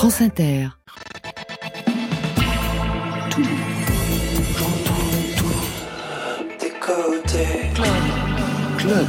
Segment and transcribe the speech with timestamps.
[0.00, 0.68] France Inter.
[3.28, 3.42] Tout,
[4.56, 5.04] j'entends
[5.36, 7.70] tout, des côtés.
[7.74, 7.86] Club.
[8.78, 9.06] Club.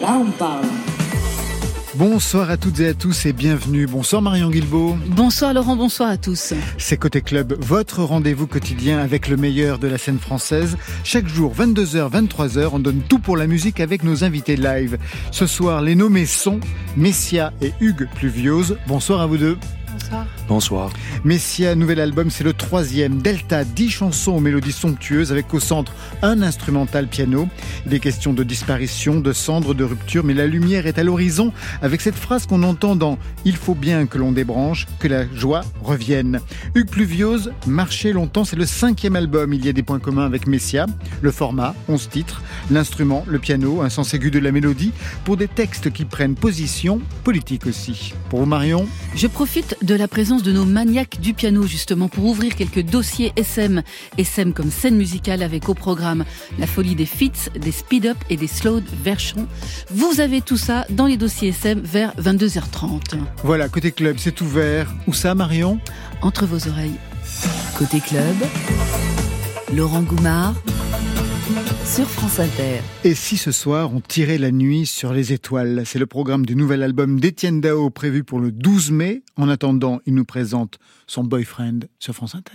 [0.00, 0.75] Là, on parle.
[1.98, 3.86] Bonsoir à toutes et à tous et bienvenue.
[3.86, 4.98] Bonsoir Marion Guilbault.
[5.06, 6.52] Bonsoir Laurent, bonsoir à tous.
[6.76, 10.76] C'est Côté Club, votre rendez-vous quotidien avec le meilleur de la scène française.
[11.04, 14.98] Chaque jour, 22h, 23h, on donne tout pour la musique avec nos invités live.
[15.30, 16.60] Ce soir, les nommés sont
[16.98, 18.76] Messia et Hugues Pluviose.
[18.86, 19.56] Bonsoir à vous deux.
[20.48, 20.90] Bonsoir.
[21.24, 23.20] Messia, nouvel album, c'est le troisième.
[23.20, 27.48] Delta, dix chansons aux mélodies somptueuses avec au centre un instrumental piano.
[27.84, 31.52] Des questions de disparition, de cendres, de rupture, mais la lumière est à l'horizon
[31.82, 35.62] avec cette phrase qu'on entend dans Il faut bien que l'on débranche, que la joie
[35.82, 36.40] revienne.
[36.76, 39.52] Hugues Pluviose, Marcher longtemps, c'est le cinquième album.
[39.52, 40.86] Il y a des points communs avec Messia.
[41.22, 44.92] Le format, 11 titres, l'instrument, le piano, un sens aigu de la mélodie,
[45.24, 48.14] pour des textes qui prennent position politique aussi.
[48.30, 48.86] Pour vous, Marion?
[49.16, 53.32] Je profite de la présence de nos maniaques du piano justement pour ouvrir quelques dossiers
[53.36, 53.82] SM.
[54.18, 56.24] SM comme scène musicale avec au programme
[56.58, 59.46] la folie des fits, des speed-up et des slow versions.
[59.90, 63.16] Vous avez tout ça dans les dossiers SM vers 22h30.
[63.42, 64.92] Voilà, côté club, c'est ouvert.
[65.06, 65.78] Où ça, Marion?
[66.22, 66.98] Entre vos oreilles.
[67.78, 68.36] Côté club,
[69.74, 70.54] Laurent Goumard
[71.86, 72.80] sur France Inter.
[73.04, 75.82] Et si ce soir on tirait la nuit sur les étoiles?
[75.86, 79.22] C'est le programme du nouvel album d'Étienne Dao prévu pour le 12 mai.
[79.36, 82.52] En attendant, il nous présente son boyfriend sur France Inter.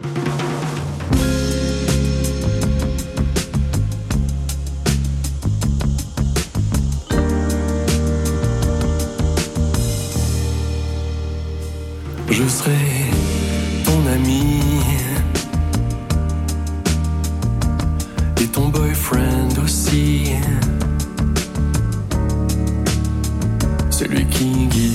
[12.29, 12.71] Je serai
[13.85, 14.70] ton ami
[19.64, 20.31] aussi.
[23.90, 24.91] Celui qui guidera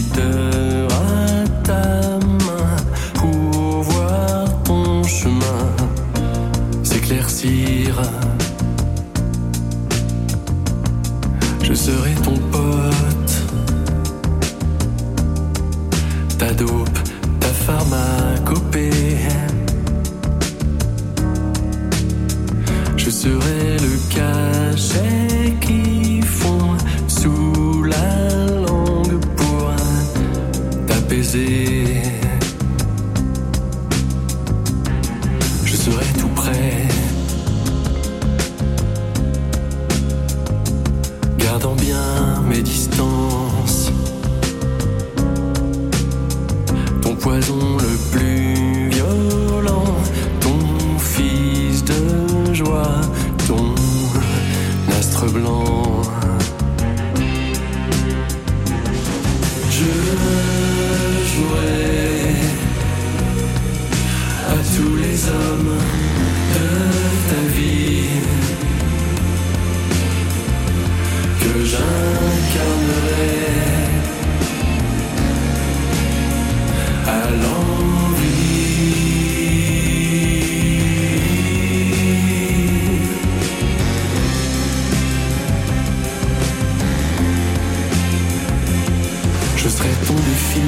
[89.66, 90.60] Je serai ton défi,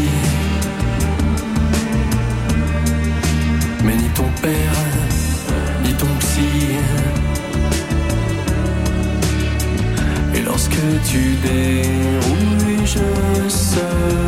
[3.85, 4.75] mais ni ton père,
[5.85, 6.49] ni ton psy.
[10.35, 14.28] Et lorsque tu dérouilles, je serai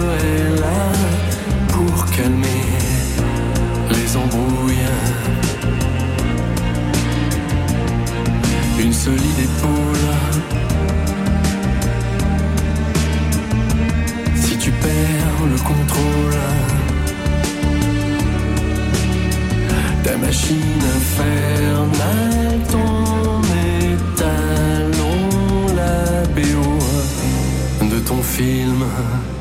[28.40, 29.39] film.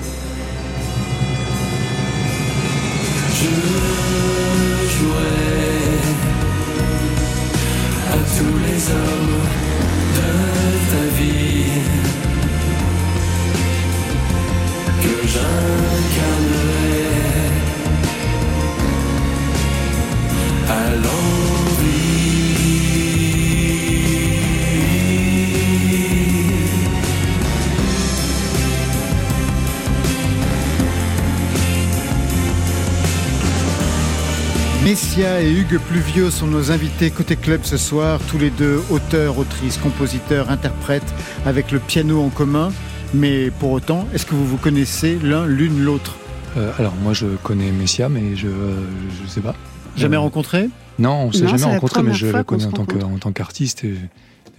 [35.02, 39.38] Messia et Hugues Pluvio sont nos invités côté club ce soir, tous les deux auteurs,
[39.38, 41.14] autrices, compositeurs, interprètes,
[41.46, 42.74] avec le piano en commun.
[43.14, 46.18] Mais pour autant, est-ce que vous vous connaissez l'un l'une l'autre?
[46.58, 49.56] Euh, alors moi je connais Messia, mais je ne sais pas.
[49.96, 50.70] Jamais rencontré?
[51.00, 53.16] Non, on s'est Non, jamais rencontré, mais je le connais en tant, que, rencontre.
[53.16, 53.96] en tant qu'artiste et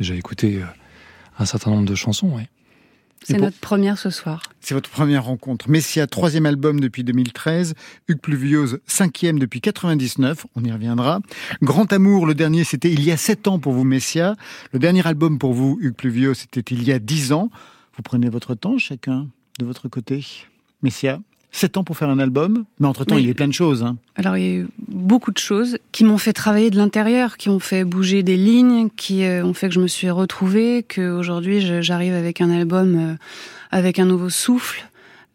[0.01, 0.65] j'ai écouté euh,
[1.39, 2.29] un certain nombre de chansons.
[2.29, 2.49] Ouais.
[3.23, 4.43] C'est pour- notre première ce soir.
[4.61, 5.69] C'est votre première rencontre.
[5.69, 7.75] Messia, troisième album depuis 2013.
[8.09, 10.47] Hugues Pluviose, cinquième depuis 99.
[10.57, 11.21] On y reviendra.
[11.63, 14.37] Grand Amour, le dernier, c'était il y a sept ans pour vous, Messia.
[14.73, 17.51] Le dernier album pour vous, Hugues Pluviose, c'était il y a dix ans.
[17.97, 19.29] Vous prenez votre temps, chacun,
[19.59, 20.25] de votre côté.
[20.83, 21.21] Messia,
[21.53, 23.23] sept ans pour faire un album, mais entre-temps, Oui.
[23.23, 23.83] il y a plein de choses.
[23.83, 23.97] hein.
[24.17, 27.49] Alors il y a eu beaucoup de choses qui m'ont fait travailler de l'intérieur, qui
[27.49, 31.11] ont fait bouger des lignes, qui euh, ont fait que je me suis retrouvée, que
[31.11, 33.15] aujourd'hui je- j'arrive avec un album euh,
[33.71, 34.87] avec un nouveau souffle.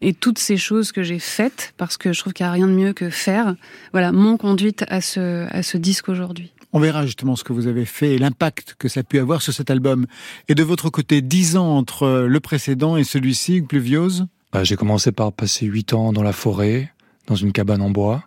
[0.02, 2.66] Et toutes ces choses que j'ai faites, parce que je trouve qu'il n'y a rien
[2.66, 3.54] de mieux que faire,
[3.92, 6.52] voilà, m'ont conduite à ce, à ce disque aujourd'hui.
[6.74, 9.40] On verra justement ce que vous avez fait et l'impact que ça a pu avoir
[9.40, 10.04] sur cet album.
[10.48, 15.12] Et de votre côté, dix ans entre le précédent et celui-ci, Pluviose, Bah, j'ai commencé
[15.12, 16.92] par passer 8 ans dans la forêt,
[17.26, 18.24] dans une cabane en bois.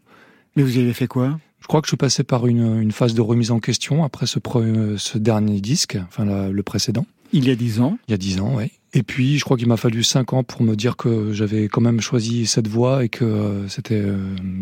[0.56, 1.39] mais vous y avez fait quoi?
[1.62, 4.25] Je crois que je suis passé par une, une phase de remise en question après
[4.25, 7.98] ce, pre- ce dernier disque, enfin la- le précédent, Il y a dix ans.
[8.07, 8.71] il y a 10 ans, ouais.
[8.94, 11.81] Et puis, je crois qu'il m'a fallu 5 ans pour me dire que j'avais quand
[11.81, 14.18] même choisi cette voie et que euh, c'était euh,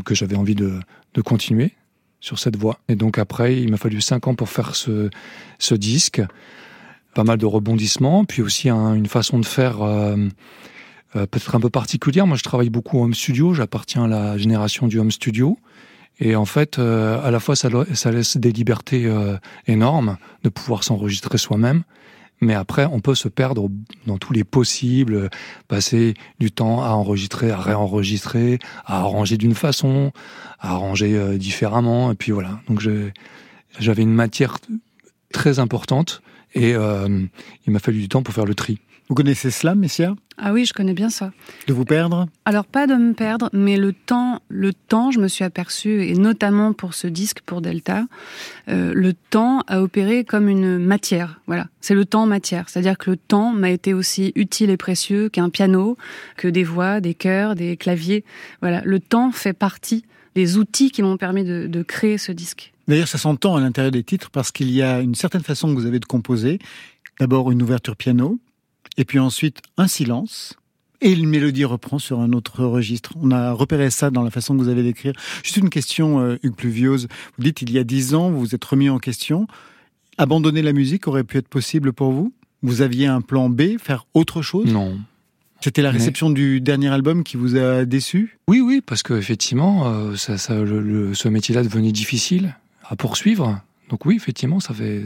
[0.06, 0.80] que j'avais envie de,
[1.14, 1.74] de continuer
[2.20, 2.80] sur cette voie.
[2.90, 5.10] Et donc après, il m'a fallu 5 ans pour faire ce,
[5.60, 6.22] ce disque.
[7.14, 10.18] Pas mal de rebondissements, puis aussi un- une façon de faire euh,
[11.14, 12.28] peut-être un peu particulière.
[12.28, 15.58] Moi, je travaille beaucoup en home studio, j'appartiens à la génération du home studio.
[16.20, 19.38] Et en fait, euh, à la fois, ça, ça laisse des libertés euh,
[19.68, 21.84] énormes de pouvoir s'enregistrer soi-même.
[22.40, 23.70] Mais après, on peut se perdre
[24.06, 25.30] dans tous les possibles, euh,
[25.68, 30.12] passer du temps à enregistrer, à réenregistrer, à arranger d'une façon,
[30.60, 32.12] à arranger euh, différemment.
[32.12, 32.62] Et puis voilà.
[32.68, 32.82] Donc
[33.80, 34.58] j'avais une matière
[35.34, 36.22] très importante
[36.54, 37.26] et euh,
[37.66, 38.80] il m'a fallu du temps pour faire le tri.
[39.10, 40.16] Vous connaissez cela, Messia?
[40.38, 41.32] Ah oui, je connais bien ça.
[41.66, 42.28] De vous perdre?
[42.44, 46.14] Alors pas de me perdre, mais le temps, le temps, je me suis aperçue, et
[46.14, 48.04] notamment pour ce disque, pour Delta,
[48.68, 51.40] euh, le temps a opéré comme une matière.
[51.48, 55.30] Voilà, c'est le temps matière, c'est-à-dire que le temps m'a été aussi utile et précieux
[55.30, 55.98] qu'un piano,
[56.36, 58.26] que des voix, des chœurs, des claviers.
[58.62, 60.04] Voilà, le temps fait partie
[60.36, 62.74] des outils qui m'ont permis de, de créer ce disque.
[62.88, 65.80] D'ailleurs, ça s'entend à l'intérieur des titres parce qu'il y a une certaine façon que
[65.80, 66.60] vous avez de composer.
[67.20, 68.38] D'abord une ouverture piano,
[68.96, 70.56] et puis ensuite un silence,
[71.02, 73.14] et une mélodie reprend sur un autre registre.
[73.22, 75.14] On a repéré ça dans la façon que vous avez d'écrire.
[75.44, 77.08] Juste une question, euh, Hugues Pluviose.
[77.38, 79.46] Vous dites il y a dix ans, vous vous êtes remis en question.
[80.18, 82.34] Abandonner la musique aurait pu être possible pour vous?
[82.64, 84.72] Vous aviez un plan B, faire autre chose?
[84.74, 84.98] Non.
[85.62, 88.40] C'était la Mais- réception du dernier album qui vous a déçu?
[88.48, 92.96] Oui, oui, parce que effectivement, euh, ça, ça, le- le- ce métier-là devenait difficile à
[92.96, 93.62] poursuivre.
[93.90, 95.04] Donc oui, effectivement, ça fait,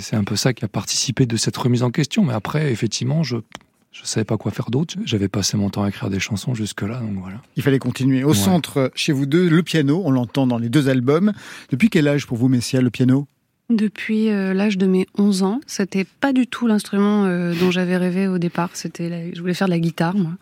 [0.00, 2.24] c'est un peu ça qui a participé de cette remise en question.
[2.24, 3.36] Mais après, effectivement, je
[3.90, 4.94] je savais pas quoi faire d'autre.
[5.04, 7.40] J'avais passé mon temps à écrire des chansons jusque-là, donc voilà.
[7.56, 8.22] Il fallait continuer.
[8.22, 8.34] Au Ouais.
[8.34, 11.32] centre, chez vous deux, le piano, on l'entend dans les deux albums.
[11.70, 13.26] Depuis quel âge pour vous, Messia, le piano?
[13.70, 17.98] Depuis euh, l'âge de mes 11 ans, c'était pas du tout l'instrument euh, dont j'avais
[17.98, 18.70] rêvé au départ.
[18.72, 20.32] C'était, la- je voulais faire de la guitare, moi.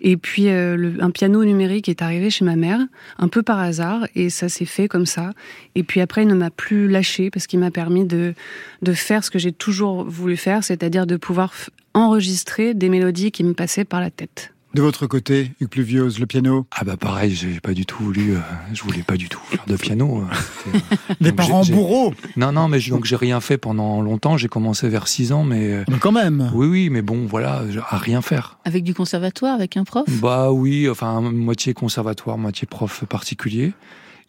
[0.00, 2.80] Et puis euh, un piano numérique est arrivé chez ma mère,
[3.18, 5.32] un peu par hasard, et ça s'est fait comme ça.
[5.74, 8.32] Et puis après, il ne m'a plus lâché parce qu'il m'a permis de
[8.80, 11.52] de faire ce que j'ai toujours voulu faire, c'est-à-dire de pouvoir
[11.92, 14.51] enregistrer des mélodies qui me passaient par la tête.
[14.74, 16.66] De votre côté, Hugues Pluviose, le piano?
[16.70, 18.40] Ah bah pareil, j'ai pas du tout voulu, euh,
[18.72, 20.22] je voulais pas du tout faire de piano.
[20.22, 20.34] euh,
[20.74, 20.78] euh,
[21.20, 24.38] Des donc parents bourreaux Non, non, mais donc j'ai rien fait pendant longtemps.
[24.38, 27.62] J'ai commencé vers 6 ans, mais euh, Mais quand même oui, oui, mais bon, voilà,
[27.90, 28.58] à rien faire.
[28.64, 30.06] Avec du conservatoire, avec un prof?
[30.22, 33.74] Bah oui, enfin moitié conservatoire, moitié prof particulier.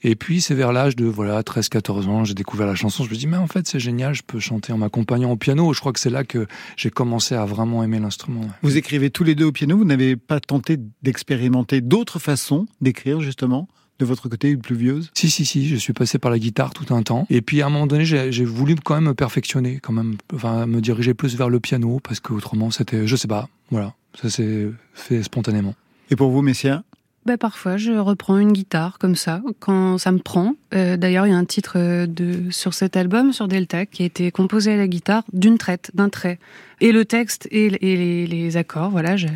[0.04, 3.04] Et puis c'est vers l'âge de voilà 13-14 ans, j'ai découvert la chanson.
[3.04, 5.74] Je me dis mais en fait c'est génial, je peux chanter en m'accompagnant au piano.
[5.74, 8.42] Je crois que c'est là que j'ai commencé à vraiment aimer l'instrument.
[8.62, 13.22] Vous écrivez tous les deux au piano, vous n'avez pas tenté d'expérimenter d'autres façons d'écrire,
[13.22, 13.68] justement,
[14.00, 16.94] de votre côté, Hugues Pluviose Si si si, je suis passé par la guitare tout
[16.94, 17.26] un temps.
[17.30, 20.16] Et puis à un moment donné, j'ai j'ai voulu quand même me perfectionner, quand même,
[20.34, 23.94] enfin me diriger plus vers le piano parce que autrement c'était, je sais pas, voilà,
[24.20, 25.76] ça s'est fait spontanément.
[26.10, 26.84] Et pour vous, Messia
[27.26, 30.56] Ben, parfois, je reprends une guitare comme ça, quand ça me prend.
[30.74, 34.04] Euh, D'ailleurs, il y a un titre euh, de, sur cet album, sur Delta, qui
[34.04, 36.38] a été composé à la guitare d'une traite, d'un trait.
[36.82, 39.30] Et le texte et, et les, les accords, voilà, j'ai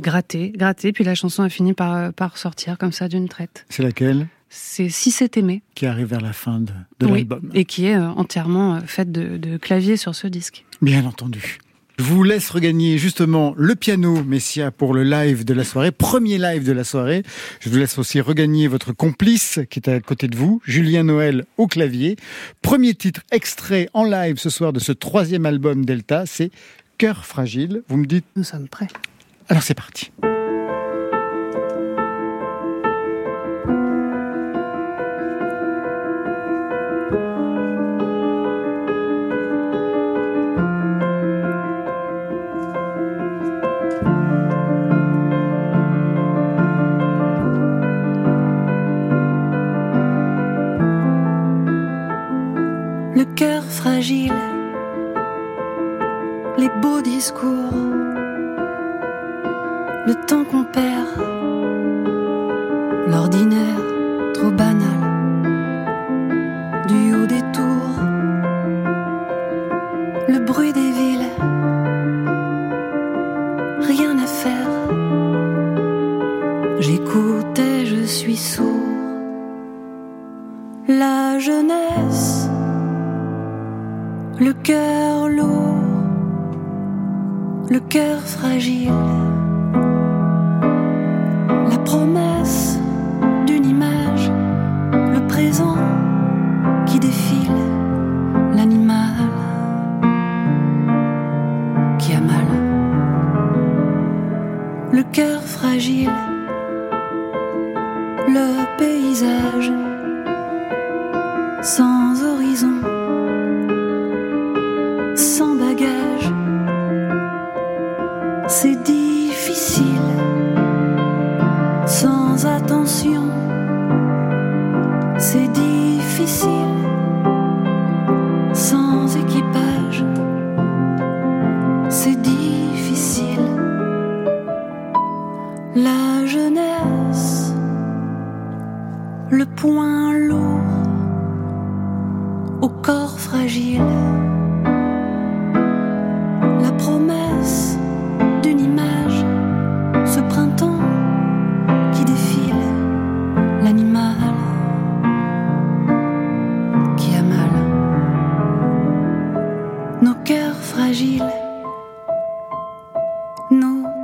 [0.00, 3.66] gratté, gratté, puis la chanson a fini par, par sortir comme ça d'une traite.
[3.68, 4.26] C'est laquelle?
[4.48, 7.18] C'est Si c'est aimé, qui arrive vers la fin de, de Oui.
[7.18, 10.64] l'album et qui est euh, entièrement faite de, de clavier sur ce disque.
[10.80, 11.58] Bien entendu.
[11.98, 16.38] Je vous laisse regagner justement le piano, Messia, pour le live de la soirée, premier
[16.38, 17.24] live de la soirée.
[17.58, 21.44] Je vous laisse aussi regagner votre complice qui est à côté de vous, Julien Noël
[21.56, 22.16] au clavier.
[22.62, 26.50] Premier titre extrait en live ce soir de ce troisième album Delta, c'est
[26.98, 27.82] Cœur fragile.
[27.88, 28.88] Vous me dites, Nous sommes prêts.
[29.48, 30.12] alors c'est parti.
[53.18, 54.32] le cœur fragile,
[56.56, 57.74] les beaux discours,
[60.06, 60.87] le temps qu'on perd.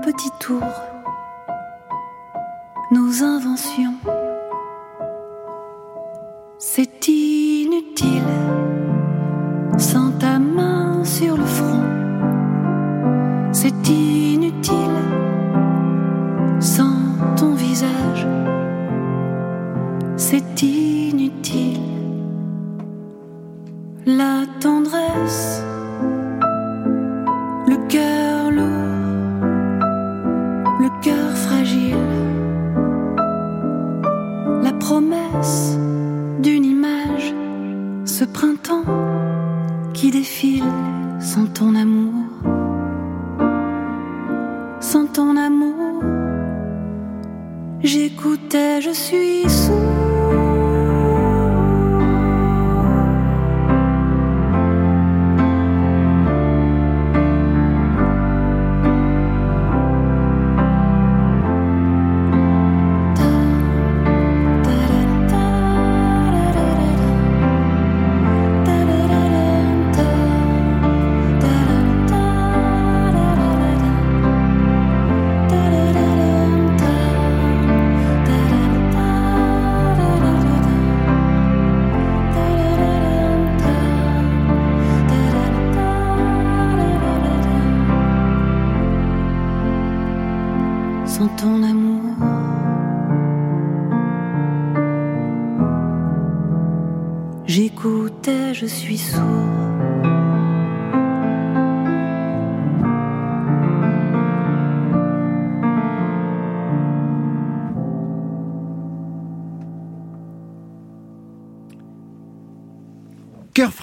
[0.04, 0.60] petit tour,
[2.90, 3.94] nos inventions
[6.58, 7.43] s'étirent.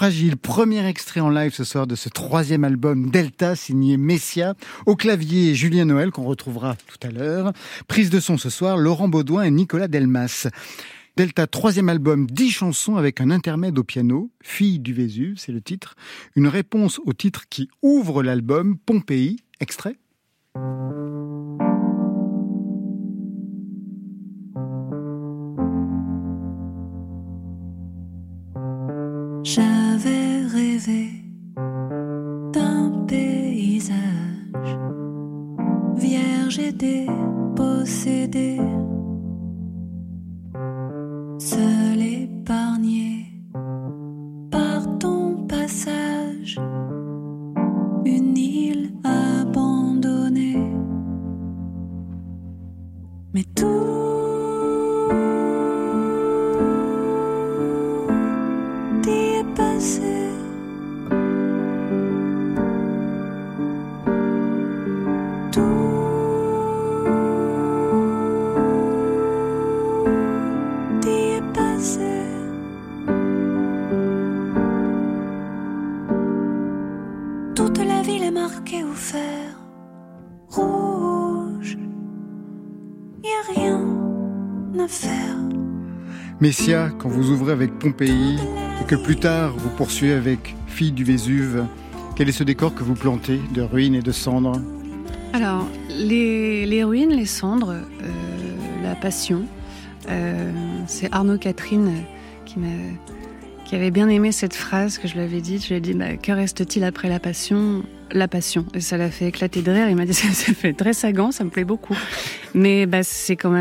[0.02, 4.56] Fragile, premier extrait en live ce soir de ce troisième album Delta signé Messia.
[4.88, 7.54] Au clavier, Julien Noël qu'on retrouvera tout à l'heure.
[7.88, 10.48] Prise de son ce soir, Laurent Baudouin et Nicolas Delmas.
[11.18, 15.62] Delta, troisième album, dix chansons avec un intermède au piano, Fille du Vésuve, c'est le
[15.62, 15.94] titre.
[16.36, 19.98] Une réponse au titre qui ouvre l'album, Pompéi, extrait
[87.82, 88.38] Pompéi
[88.80, 91.66] et que plus tard vous poursuivez avec Fille du Vésuve,
[92.16, 94.62] quel est ce décor que vous plantez de ruines et de cendres
[95.34, 99.46] Alors, les, ruines, les cendres, euh, la passion,
[100.10, 100.52] euh,
[100.86, 101.92] c'est Arnaud Catherine
[102.46, 102.68] qui m'a
[103.72, 105.64] qui avait bien aimé cette phrase que je lui avais dite.
[105.64, 108.66] Je lui ai dit bah, Que reste-t-il après la passion La passion?
[108.74, 109.88] Et ça l'a fait éclater de rire.
[109.90, 111.96] Il m'a dit Ça, ça fait très sagant, ça me plaît beaucoup.
[112.54, 113.52] Mais bah, c'est quand,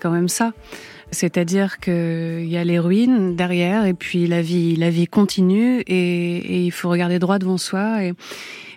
[0.00, 0.54] quand même ça.
[1.10, 6.36] C'est-à-dire qu'il y a les ruines derrière, et puis la vie, la vie continue, et,
[6.36, 8.04] et il faut regarder droit devant soi.
[8.04, 8.12] Et...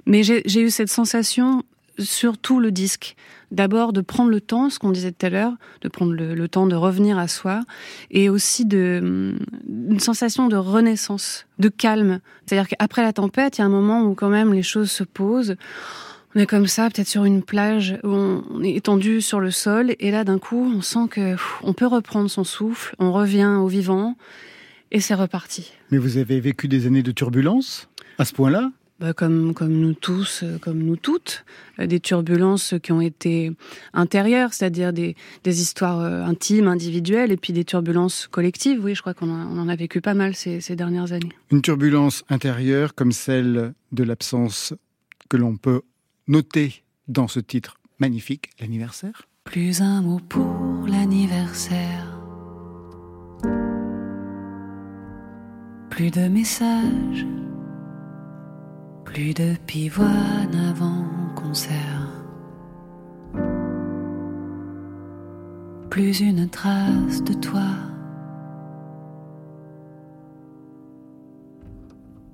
[0.06, 1.64] Mais j'ai eu cette sensation
[2.00, 3.16] sur tout le disque.
[3.52, 6.48] D'abord de prendre le temps, ce qu'on disait tout à l'heure, de prendre le, le,
[6.48, 7.62] temps de revenir à soi,
[8.10, 9.36] et aussi de
[9.68, 12.22] une sensation de renaissance, de calme.
[12.46, 15.04] C'est-à-dire qu'après la tempête, il y a un moment où quand même les choses se
[15.04, 15.58] posent.
[16.34, 19.96] On est comme ça, peut-être sur une plage où on est étendu sur le sol,
[20.00, 23.58] et là d'un coup, on sent que pff, on peut reprendre son souffle, on revient
[23.60, 24.16] au vivant,
[24.92, 25.74] et c'est reparti.
[25.92, 28.72] Mais vous avez vécu des années de turbulence à ce point-là?
[29.02, 31.44] Bah comme, comme nous tous, comme nous toutes,
[31.80, 33.52] des turbulences qui ont été
[33.94, 38.80] intérieures, c'est-à-dire des, des histoires intimes, individuelles, et puis des turbulences collectives.
[38.84, 41.32] Oui, je crois qu'on en, en, a vécu pas mal ces, ces dernières années.
[41.52, 44.76] Une turbulence intérieure comme celle de l'absence
[45.30, 45.82] que l'on peut
[46.32, 52.20] noter dans ce titre magnifique, l'anniversaire Plus un mot pour l'anniversaire.
[55.90, 57.28] Plus de messages
[59.12, 61.04] plus de pivoine avant
[61.36, 62.08] concert.
[65.90, 67.68] Plus une trace de toi.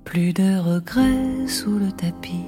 [0.04, 2.46] Plus de regrets sous le tapis.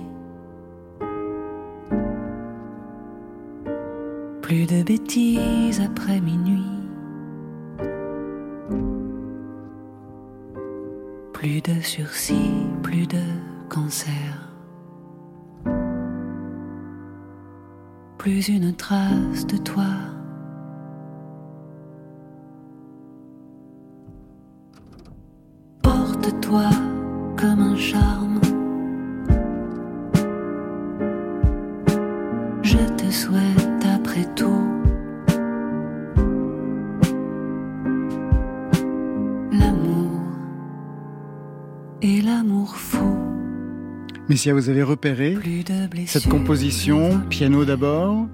[4.49, 6.65] Plus de bêtises après minuit.
[11.33, 13.21] Plus de sursis, plus de
[13.69, 14.49] cancer.
[18.17, 19.85] Plus une trace de toi.
[25.83, 26.88] Porte-toi
[44.47, 45.38] Vous avez repéré
[46.06, 48.25] cette composition, piano d'abord,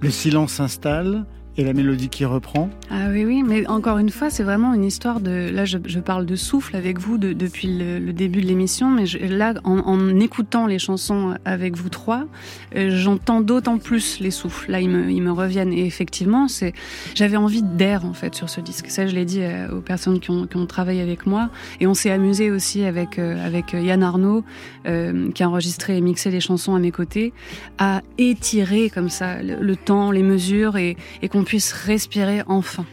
[0.00, 1.24] le silence s'installe
[1.58, 2.70] et la mélodie qui reprend.
[2.90, 5.50] Ah oui, oui, mais encore une fois, c'est vraiment une histoire de.
[5.52, 9.54] Là, je, parle de souffle avec vous de, depuis le, début de l'émission, mais là,
[9.64, 12.26] en, écoutant les chansons avec vous trois,
[12.74, 14.70] euh, j'entends d'autant plus les souffles.
[14.70, 15.72] Là, ils me, ils me reviennent.
[15.72, 16.72] Et effectivement, c'est.
[17.14, 18.86] J'avais envie d'air en fait sur ce disque.
[18.88, 21.86] Ça, je l'ai dit euh, aux personnes qui ont, qui ont, travaillé avec moi, et
[21.86, 24.44] on s'est amusé aussi avec euh, avec Yann Arnaud,
[24.84, 27.32] qui a enregistré et mixé les chansons à mes côtés,
[27.78, 32.86] à étirer comme ça le, le temps, les mesures, et, et qu'on puisse respirer enfin.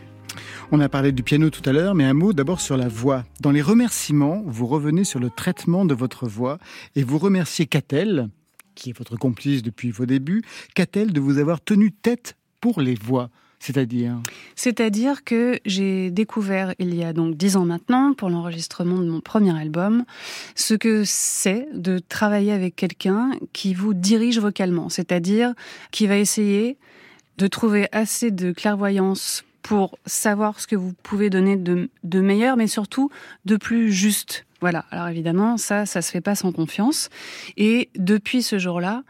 [0.71, 3.23] On a parlé du piano tout à l'heure, mais un mot d'abord sur la voix.
[3.39, 6.59] Dans les remerciements, vous revenez sur le traitement de votre voix
[6.95, 8.29] et vous remerciez Catel,
[8.75, 10.43] qui est votre complice depuis vos débuts,
[10.75, 13.29] Catel de vous avoir tenu tête pour les voix.
[13.59, 14.21] C'est-à-dire
[14.55, 19.19] C'est-à-dire que j'ai découvert il y a donc dix ans maintenant, pour l'enregistrement de mon
[19.19, 20.05] premier album,
[20.55, 25.53] ce que c'est de travailler avec quelqu'un qui vous dirige vocalement, c'est-à-dire
[25.91, 26.77] qui va essayer
[27.39, 32.67] de trouver assez de clairvoyance pour savoir ce que vous pouvez donner de, meilleur, mais
[32.67, 33.09] surtout
[33.45, 34.45] de plus juste.
[34.61, 34.85] Voilà.
[34.91, 37.09] Alors évidemment, ça, ça se fait pas sans confiance.
[37.57, 39.03] Et depuis ce jour-là,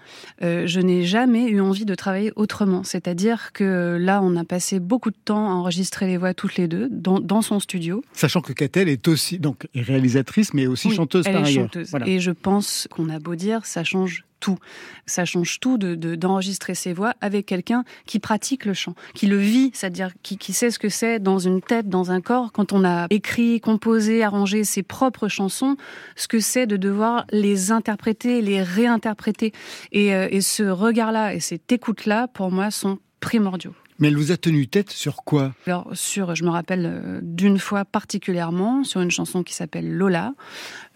[0.44, 2.84] euh, je n'ai jamais eu envie de travailler autrement.
[2.84, 6.68] C'est-à-dire que là, on a passé beaucoup de temps à enregistrer les voix toutes les
[6.68, 8.04] deux dans, dans son studio.
[8.14, 11.64] Sachant que Catel est aussi donc réalisatrice, mais aussi oui, chanteuse elle par est ailleurs.
[11.64, 11.90] Chanteuse.
[11.90, 12.08] Voilà.
[12.08, 14.58] Et je pense qu'on a beau dire, ça change tout.
[15.06, 19.28] Ça change tout de, de, d'enregistrer ses voix avec quelqu'un qui pratique le chant, qui
[19.28, 22.52] le vit, c'est-à-dire qui, qui sait ce que c'est dans une tête, dans un corps.
[22.54, 27.72] Quand on a écrit, composé, arrangé ses propres chansons, ce que c'est de devoir les
[27.72, 29.54] interpréter, les réinterpréter.
[29.92, 33.74] Et, euh, et ce regard-là et cette écoute-là, pour moi, sont primordiaux.
[34.00, 35.54] Mais elle vous a tenu tête sur quoi?
[35.68, 40.34] Alors sur, je me rappelle euh, d'une fois particulièrement sur une chanson qui s'appelle Lola,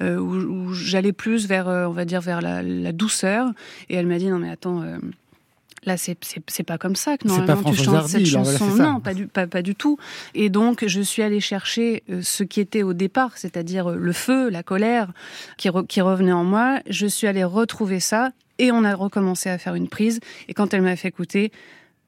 [0.01, 3.49] euh, où, où j'allais plus vers, on va dire, vers la, la, douceur,
[3.89, 4.82] et elle m'a dit non mais attends.
[4.82, 4.97] Euh,
[5.86, 8.76] Là, c'est pas comme ça que normalement tu chantes cette chanson.
[8.76, 9.98] Là, non, pas du, pas, pas du tout.
[10.34, 14.13] Et donc, je suis allée chercher euh, ce qui était au départ, c'est-à-dire euh, le
[14.13, 15.12] feu, la colère
[15.58, 16.80] qui, re, qui revenait en moi.
[16.89, 20.19] Je suis allée retrouver ça et on a recommencé à faire une prise.
[20.48, 21.52] Et quand elle m'a fait écouter,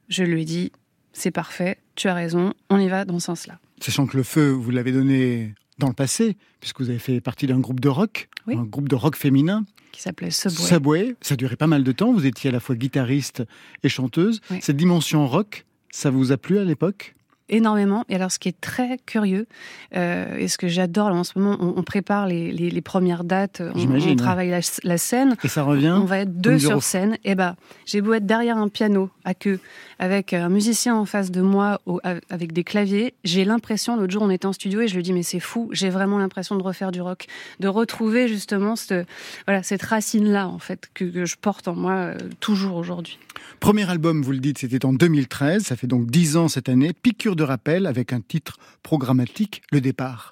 [0.10, 0.72] je lui ai dit
[1.14, 3.58] c'est parfait, tu as raison, on y va dans ce sens-là.
[3.80, 7.48] Sachant que le feu, vous l'avez donné dans le passé, puisque vous avez fait partie
[7.48, 8.56] d'un groupe de rock, Oui.
[8.58, 10.68] un groupe de rock féminin, Qui s'appelait Subway.
[10.68, 11.16] Subway.
[11.22, 12.12] Ça duré pas mal de temps.
[12.12, 13.44] Vous étiez à la fois guitariste
[13.82, 14.42] et chanteuse.
[14.52, 14.58] Oui.
[14.62, 17.16] Cette dimension rock, ça vous a plu à l'époque?
[17.50, 18.04] Énormément.
[18.10, 19.48] Et alors, ce qui est très curieux,
[19.96, 22.82] euh, et ce que j'adore là, en ce moment, on, on prépare les, les- les
[22.82, 25.36] premières dates, on, travaille la, la scène.
[25.44, 27.18] Et ça revient On va être deux sur scène.
[27.24, 27.56] Et ben,
[27.86, 29.60] j'ai beau être derrière un piano à queue,
[30.00, 33.14] avec un musicien en face de moi, au- avec des claviers.
[33.24, 35.70] J'ai l'impression, l'autre jour, on était en studio et je lui dis, mais c'est fou.
[35.72, 37.26] J'ai vraiment l'impression de refaire du rock,
[37.60, 39.08] de retrouver justement cette,
[39.48, 43.20] voilà, cette racine-là, en fait, que, que je porte en moi euh, toujours aujourd'hui.
[43.60, 45.64] Premier album, vous le dites, c'était en 2013.
[45.64, 46.94] Ça fait donc 10 ans cette année.
[46.94, 50.32] Piqûre de rappel avec un titre programmatique, Le départ.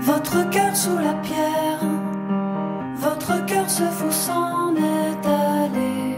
[0.00, 1.80] Votre cœur sous la pierre,
[2.96, 6.16] votre cœur se fout s'en est allé.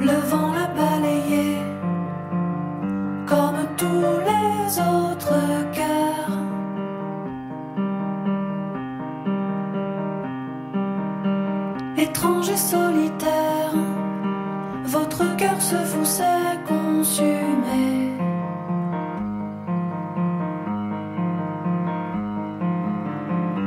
[0.00, 1.56] Le vent l'a balayé,
[3.26, 5.95] comme tous les autres cœurs.
[12.26, 13.72] Étrange et solitaire,
[14.84, 18.10] votre cœur se fout s'est consumé.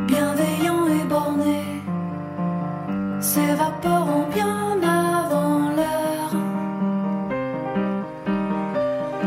[0.07, 1.61] Bienveillant et borné,
[3.21, 6.35] s'évaporant bien avant l'heure.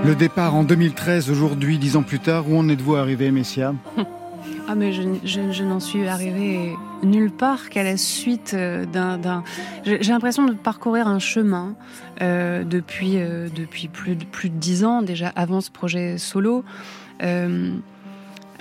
[0.05, 2.51] Le départ en 2013, aujourd'hui, 10 ans plus tard.
[2.51, 3.73] Où en êtes-vous arrivé, Messia?
[4.69, 6.73] Ah mais je, n'en suis arrivée
[7.03, 9.43] nulle part qu'à la suite euh, d'un...
[9.85, 11.75] J'ai l'impression de parcourir un chemin
[12.21, 16.65] euh, depuis, euh, depuis plus, de, dix ans, déjà avant ce projet solo.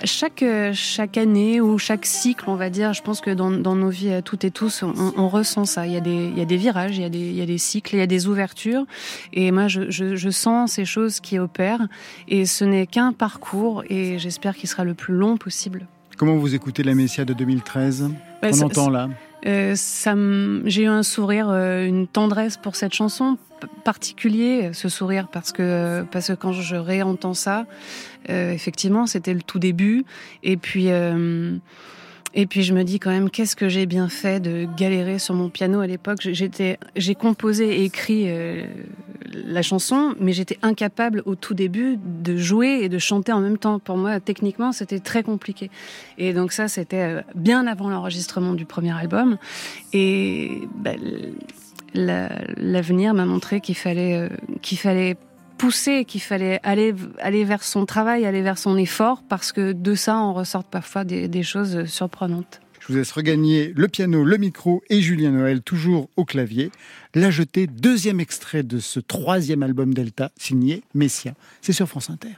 [0.04, 3.74] Chaque, euh, chaque année ou chaque cycle, on va dire, je pense que dans, dans
[3.74, 5.86] nos vies, à toutes et tous, on, on ressent ça.
[5.86, 7.42] Il y, a des, il y a des virages, il y a des, il y
[7.42, 8.84] a des cycles, il y a des ouvertures.
[9.32, 11.86] Et moi, je, je, je sens ces choses qui opèrent.
[12.28, 15.86] Et ce n'est qu'un parcours, et j'espère qu'il sera le plus long possible.
[16.16, 18.10] Comment vous écoutez la Messia de 2013
[18.42, 19.08] Bah, On entend là.
[19.44, 19.74] Euh,
[20.66, 23.38] j'ai eu un sourire, euh, une tendresse pour cette chanson
[23.84, 27.66] particulier, ce sourire parce que parce que quand je réentends ça,
[28.30, 30.04] euh, effectivement, c'était le tout début.
[30.42, 31.56] Et puis euh,
[32.34, 35.34] et puis je me dis quand même qu'est-ce que j'ai bien fait de galérer sur
[35.34, 36.18] mon piano à l'époque?
[36.20, 38.28] J'étais, j'ai composé et écrit
[39.34, 43.58] la chanson, mais j'étais incapable au tout début de jouer et de chanter en même
[43.58, 43.78] temps.
[43.78, 45.70] Pour moi, techniquement, c'était très compliqué.
[46.18, 49.36] Et donc ça, c'était euh, bien avant l'enregistrement du premier album.
[49.92, 50.62] Et
[51.94, 54.28] la- l'avenir m'a montré qu'il fallait, euh,
[54.62, 55.16] qu'il fallait
[55.58, 59.94] pousser, qu'il fallait aller, aller vers son travail, aller vers son effort, parce que de
[59.94, 62.61] ça, on ressortent parfois des choses surprenantes.
[62.82, 66.72] Je vous laisse regagner le piano, le micro et Julien Noël, toujours au clavier.
[67.14, 71.34] La jetée, deuxième extrait de ce troisième album Delta, signé Messia.
[71.60, 72.30] C'est sur France Inter.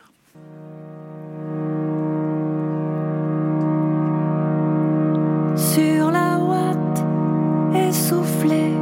[5.56, 8.74] Sur la ouate, essoufflée,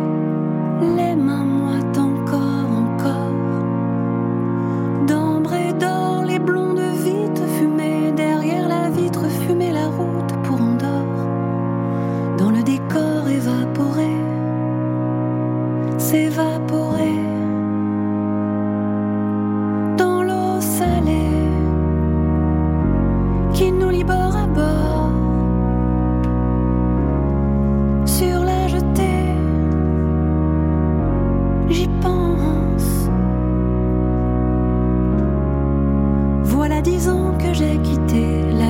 [38.13, 38.62] j'ai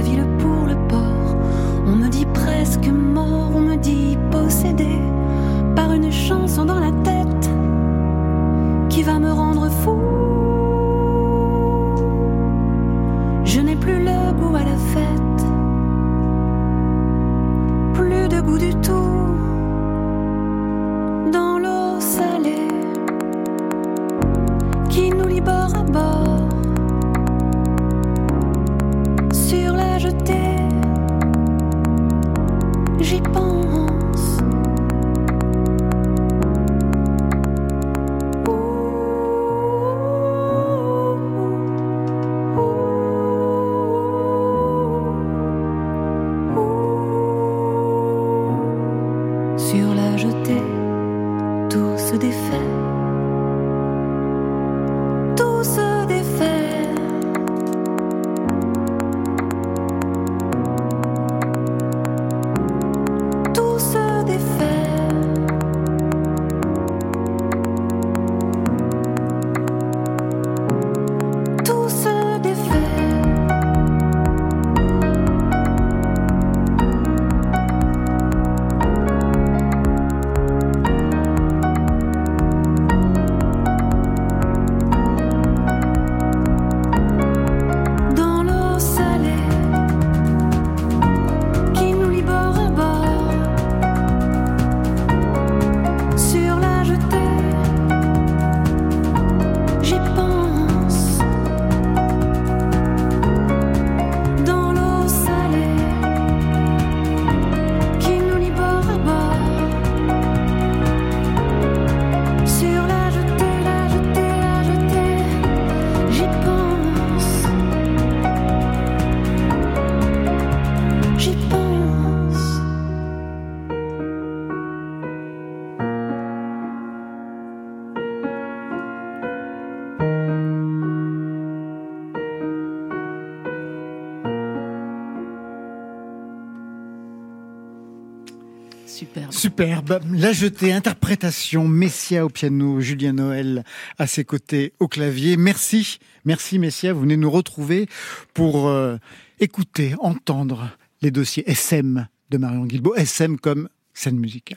[139.53, 140.01] superbe.
[140.15, 143.65] La jetée, interprétation, Messia au piano, Julien Noël
[143.99, 145.37] à ses côtés au clavier.
[145.37, 146.95] Merci, merci Messia.
[146.95, 147.87] Vous venez nous retrouver
[148.33, 148.97] pour euh,
[149.41, 150.71] écouter, entendre
[151.03, 152.95] les dossiers SM de Marion Guilbault.
[152.95, 154.57] SM comme scène musicale.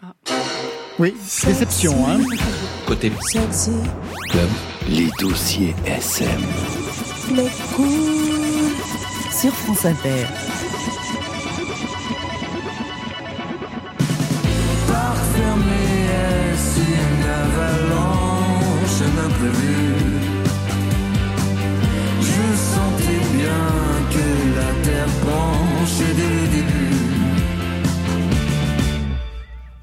[0.00, 0.14] Ah.
[1.00, 1.12] Oui,
[1.44, 2.20] déception, hein.
[2.86, 3.10] Côté
[4.30, 4.48] club,
[4.88, 6.40] les dossiers SM.
[9.32, 10.26] Sur France Inter.
[25.98, 26.45] should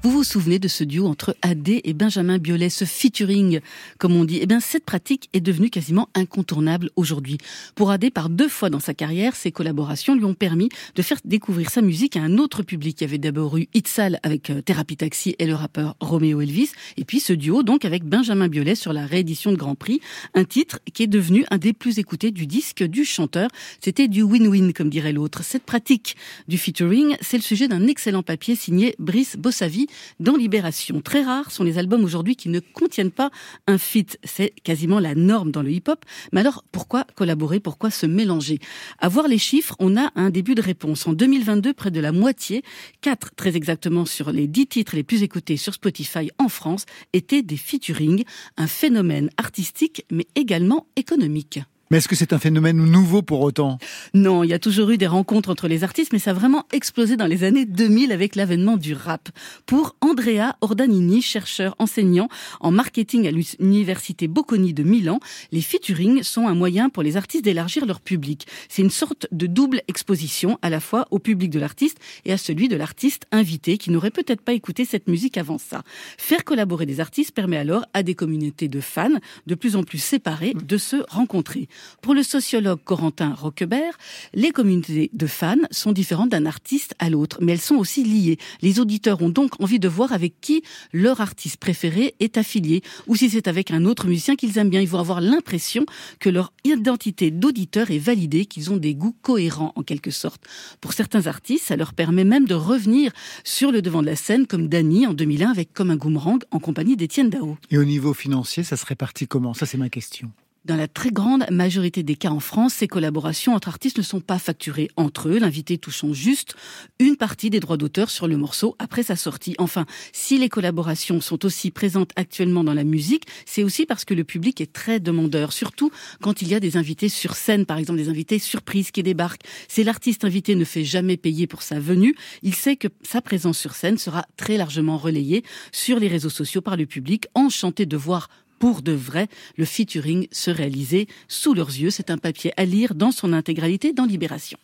[0.04, 3.60] Vous vous souvenez de ce duo entre Adé et Benjamin Biolay, ce featuring,
[3.96, 4.38] comme on dit?
[4.42, 7.38] Eh bien, cette pratique est devenue quasiment incontournable aujourd'hui.
[7.74, 11.16] Pour Adé, par deux fois dans sa carrière, ses collaborations lui ont permis de faire
[11.24, 13.00] découvrir sa musique à un autre public.
[13.00, 16.72] Il y avait d'abord eu Itzal avec euh, Thérapie Taxi et le rappeur Roméo Elvis,
[16.98, 20.02] et puis ce duo donc avec Benjamin Biolay sur la réédition de Grand Prix,
[20.34, 23.48] un titre qui est devenu un des plus écoutés du disque du chanteur.
[23.80, 25.42] C'était du win-win, comme dirait l'autre.
[25.42, 26.14] Cette pratique
[26.46, 29.86] du featuring, c'est le sujet d'un excellent papier signé Brice Bossavi
[30.20, 31.00] dans Libération.
[31.00, 33.30] Très rares sont les albums aujourd'hui qui ne contiennent pas
[33.66, 34.18] un feat.
[34.24, 36.04] C'est quasiment la norme dans le hip-hop.
[36.32, 37.60] Mais alors, pourquoi collaborer?
[37.60, 38.58] Pourquoi se mélanger?
[38.98, 41.06] À voir les chiffres, on a un début de réponse.
[41.06, 42.62] En 2022, près de la moitié,
[43.00, 47.42] 4 très exactement sur les 10 titres les plus écoutés sur Spotify en France, étaient
[47.42, 48.24] des featuring,
[48.56, 51.60] un phénomène artistique mais également économique.
[51.94, 53.78] Mais est-ce que c'est un phénomène nouveau pour autant?
[54.14, 56.64] Non, il y a toujours eu des rencontres entre les artistes, mais ça a vraiment
[56.72, 59.28] explosé dans les années 2000 avec l'avènement du rap.
[59.64, 62.28] Pour Andrea Ordanini, chercheur enseignant
[62.58, 65.20] en marketing à l'université Bocconi de Milan,
[65.52, 68.48] les featuring sont un moyen pour les artistes d'élargir leur public.
[68.68, 72.38] C'est une sorte de double exposition à la fois au public de l'artiste et à
[72.38, 75.84] celui de l'artiste invité qui n'aurait peut-être pas écouté cette musique avant ça.
[76.18, 79.98] Faire collaborer des artistes permet alors à des communautés de fans de plus en plus
[79.98, 81.68] séparées de se rencontrer.
[82.00, 83.98] Pour le sociologue Corentin Roquebert,
[84.32, 88.38] les communautés de fans sont différentes d'un artiste à l'autre, mais elles sont aussi liées.
[88.62, 93.16] Les auditeurs ont donc envie de voir avec qui leur artiste préféré est affilié, ou
[93.16, 94.80] si c'est avec un autre musicien qu'ils aiment bien.
[94.80, 95.84] Ils vont avoir l'impression
[96.20, 100.42] que leur identité d'auditeur est validée, qu'ils ont des goûts cohérents en quelque sorte.
[100.80, 103.12] Pour certains artistes, ça leur permet même de revenir
[103.44, 106.60] sur le devant de la scène, comme Dany en 2001 avec Comme un Boomerang en
[106.60, 107.56] compagnie d'Étienne Dao.
[107.70, 109.54] Et au niveau financier, ça se répartit comment?
[109.54, 110.30] Ça, c'est ma question.
[110.64, 114.20] Dans la très grande majorité des cas en France, ces collaborations entre artistes ne sont
[114.20, 116.54] pas facturées entre eux, l'invité touchant juste
[116.98, 119.54] une partie des droits d'auteur sur le morceau après sa sortie.
[119.58, 124.14] Enfin, si les collaborations sont aussi présentes actuellement dans la musique, c'est aussi parce que
[124.14, 125.90] le public est très demandeur, surtout
[126.22, 129.42] quand il y a des invités sur scène, par exemple des invités surprises qui débarquent.
[129.68, 133.58] Si l'artiste invité ne fait jamais payer pour sa venue, il sait que sa présence
[133.58, 137.98] sur scène sera très largement relayée sur les réseaux sociaux par le public, enchanté de
[137.98, 141.90] voir pour de vrai le featuring se réaliser sous leurs yeux.
[141.90, 144.58] C'est un papier à lire dans son intégralité dans Libération.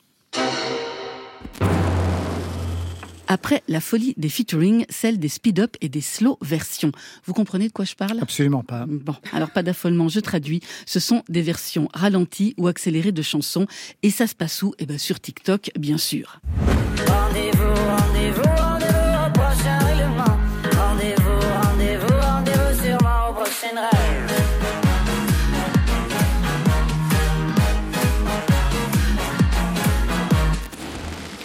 [3.33, 6.90] Après la folie des featuring, celle des speed-up et des slow versions.
[7.26, 8.18] Vous comprenez de quoi je parle?
[8.20, 8.87] Absolument pas.
[8.88, 10.61] Bon, alors pas d'affolement, je traduis.
[10.85, 13.68] Ce sont des versions ralenties ou accélérées de chansons
[14.03, 14.74] et ça se passe où?
[14.81, 16.40] Eh ben sur TikTok, bien sûr.
[17.07, 17.89] Rendez-vous,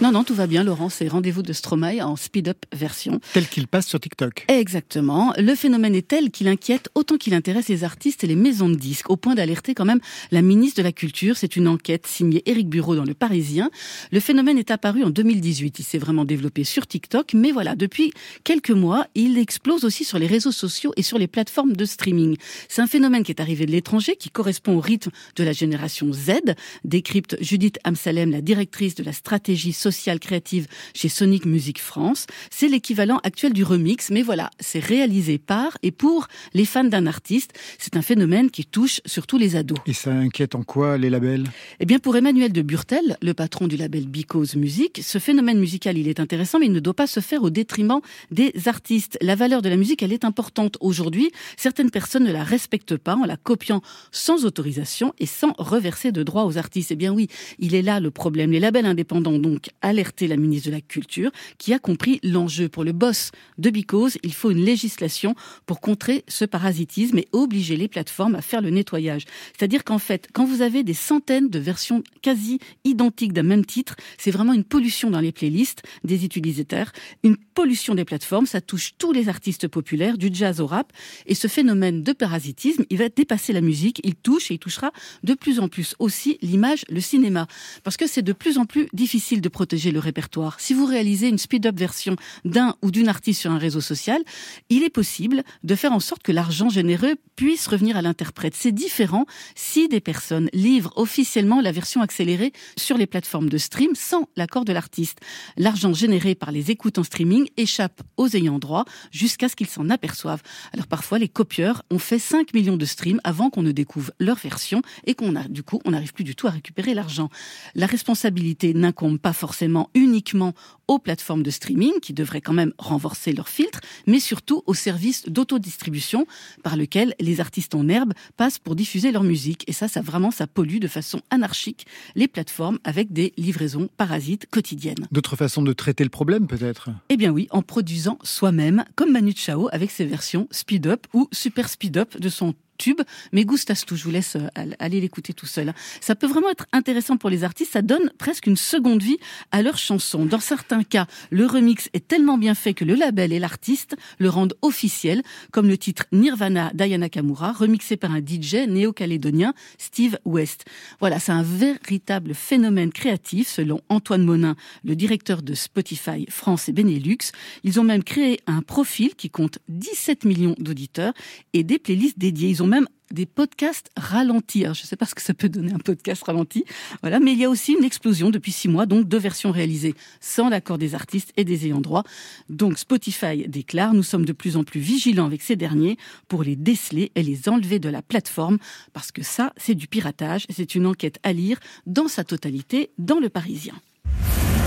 [0.05, 0.89] Non, non, tout va bien, Laurent.
[0.89, 3.19] C'est Rendez-vous de Stromae en speed-up version.
[3.33, 4.45] Tel qu'il passe sur TikTok.
[4.49, 5.33] Exactement.
[5.35, 8.75] Le phénomène est tel qu'il inquiète autant qu'il intéresse les artistes et les maisons de
[8.75, 11.37] disques, au point d'alerter quand même la ministre de la Culture.
[11.37, 13.71] C'est une enquête signée Éric Bureau dans Le Parisien.
[14.11, 15.79] Le phénomène est apparu en 2018.
[15.79, 18.13] Il s'est vraiment développé sur TikTok, mais voilà, depuis
[18.43, 22.37] quelques mois, il explose aussi sur les réseaux sociaux et sur les plateformes de streaming.
[22.69, 26.13] C'est un phénomène qui est arrivé de l'étranger, qui correspond au rythme de la génération
[26.13, 32.27] Z, décrypte Judith Amsalem, la directrice de la stratégie sociale créative chez Sonic Music France.
[32.51, 37.07] C'est l'équivalent actuel du remix, mais voilà, c'est réalisé par et pour les fans d'un
[37.07, 37.53] artiste.
[37.77, 39.77] C'est un phénomène qui touche surtout les ados.
[39.85, 41.45] Et ça inquiète en quoi les labels?
[41.79, 45.97] Eh bien, pour Emmanuel de Burtel, le patron du label Because Music, ce phénomène musical,
[45.97, 49.17] il est intéressant, mais il ne doit pas se faire au détriment des artistes.
[49.21, 50.77] La valeur de la musique, elle est importante.
[50.79, 53.81] Aujourd'hui, certaines personnes ne la respectent pas en la copiant
[54.11, 56.91] sans autorisation et sans reverser de droits aux artistes.
[56.91, 57.27] Eh bien oui,
[57.59, 58.51] il est là le problème.
[58.51, 62.67] Les labels indépendants, donc, alerté la ministre de la Culture qui a compris l'enjeu.
[62.67, 67.77] Pour le boss de Because, il faut une législation pour contrer ce parasitisme et obliger
[67.77, 69.25] les plateformes à faire le nettoyage.
[69.55, 73.95] C'est-à-dire qu'en fait, quand vous avez des centaines de versions quasi identiques d'un même titre,
[74.17, 76.91] c'est vraiment une pollution dans les playlists des utilisateurs,
[77.23, 80.91] une pollution des plateformes, ça touche tous les artistes populaires, du jazz au rap,
[81.27, 84.91] et ce phénomène de parasitisme, il va dépasser la musique, il touche et il touchera
[85.23, 87.47] de plus en plus aussi l'image, le cinéma,
[87.83, 90.59] parce que c'est de plus en plus difficile de protéger le répertoire.
[90.59, 94.21] Si vous réalisez une speed-up version d'un ou d'une artiste sur un réseau social,
[94.69, 98.55] il est possible de faire en sorte que l'argent généreux puisse revenir à l'interprète.
[98.55, 103.91] C'est différent si des personnes livrent officiellement la version accélérée sur les plateformes de stream
[103.95, 105.19] sans l'accord de l'artiste.
[105.57, 109.89] L'argent généré par les écoutes en streaming échappe aux ayants droit jusqu'à ce qu'ils s'en
[109.89, 110.41] aperçoivent.
[110.73, 114.37] Alors parfois, les copieurs ont fait 5 millions de streams avant qu'on ne découvre leur
[114.37, 117.29] version et qu'on a, du coup, on n'arrive plus du tout à récupérer l'argent.
[117.75, 120.53] La responsabilité n'incombe pas forcément uniquement
[120.87, 125.23] aux plateformes de streaming qui devraient quand même renforcer leurs filtres, mais surtout aux services
[125.27, 126.27] d'autodistribution
[126.63, 129.63] par lesquels les artistes en herbe passent pour diffuser leur musique.
[129.67, 134.47] Et ça, ça vraiment, ça pollue de façon anarchique les plateformes avec des livraisons parasites
[134.49, 135.07] quotidiennes.
[135.11, 136.89] D'autres façons de traiter le problème, peut-être?
[137.09, 141.27] Eh bien oui, en produisant soi-même, comme Manu Chao avec ses versions Speed Up ou
[141.31, 143.95] Super Speed Up de son tube, mais gustas tout.
[143.95, 145.73] Je vous laisse euh, aller l'écouter tout seul.
[146.01, 147.73] Ça peut vraiment être intéressant pour les artistes.
[147.73, 149.17] Ça donne presque une seconde vie
[149.51, 150.25] à leurs chansons.
[150.25, 154.29] Dans certains cas, le remix est tellement bien fait que le label et l'artiste le
[154.29, 160.65] rendent officiel, comme le titre Nirvana d'Ayana Kamura, remixé par un DJ néo-calédonien, Steve West.
[160.99, 166.73] Voilà, c'est un véritable phénomène créatif, selon Antoine Monin, le directeur de Spotify France et
[166.73, 167.31] Benelux.
[167.63, 171.13] Ils ont même créé un profil qui compte 17 millions d'auditeurs
[171.53, 172.49] et des playlists dédiées.
[172.49, 174.63] Ils ont même des podcasts ralentis.
[174.63, 176.65] Je ne sais pas ce que ça peut donner un podcast ralenti.
[177.01, 179.93] Voilà, mais il y a aussi une explosion depuis six mois, donc deux versions réalisées
[180.19, 182.03] sans l'accord des artistes et des ayants droit.
[182.49, 185.97] Donc Spotify déclare nous sommes de plus en plus vigilants avec ces derniers
[186.27, 188.57] pour les déceler et les enlever de la plateforme
[188.93, 190.45] parce que ça, c'est du piratage.
[190.49, 193.73] C'est une enquête à lire dans sa totalité dans Le Parisien.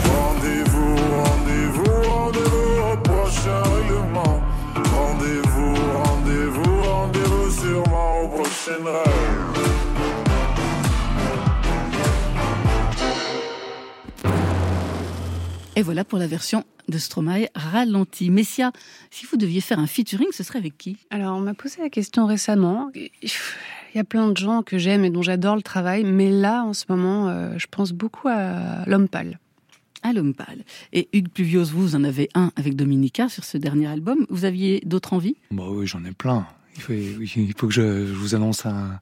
[0.04, 3.68] Rendez-vous, rendez-vous, rendez-vous au prochain.
[15.76, 18.30] Et voilà pour la version de Stromae ralenti.
[18.30, 18.72] Messia,
[19.10, 20.96] si vous deviez faire un featuring, ce serait avec qui?
[21.10, 22.90] Alors, on m'a posé la question récemment.
[22.94, 23.30] Il
[23.94, 26.72] y a plein de gens que j'aime et dont j'adore le travail, mais là, en
[26.72, 29.38] ce moment, euh, je pense beaucoup à l'homme pâle.
[30.02, 30.64] À l'homme pâle.
[30.92, 34.26] Et Hugues Pluvios, vous en avez un avec Dominica sur ce dernier album.
[34.30, 35.36] Vous aviez d'autres envies?
[35.52, 36.46] Bah oui, j'en ai plein.
[36.78, 39.00] Il faut, il faut que je, je vous annonce un.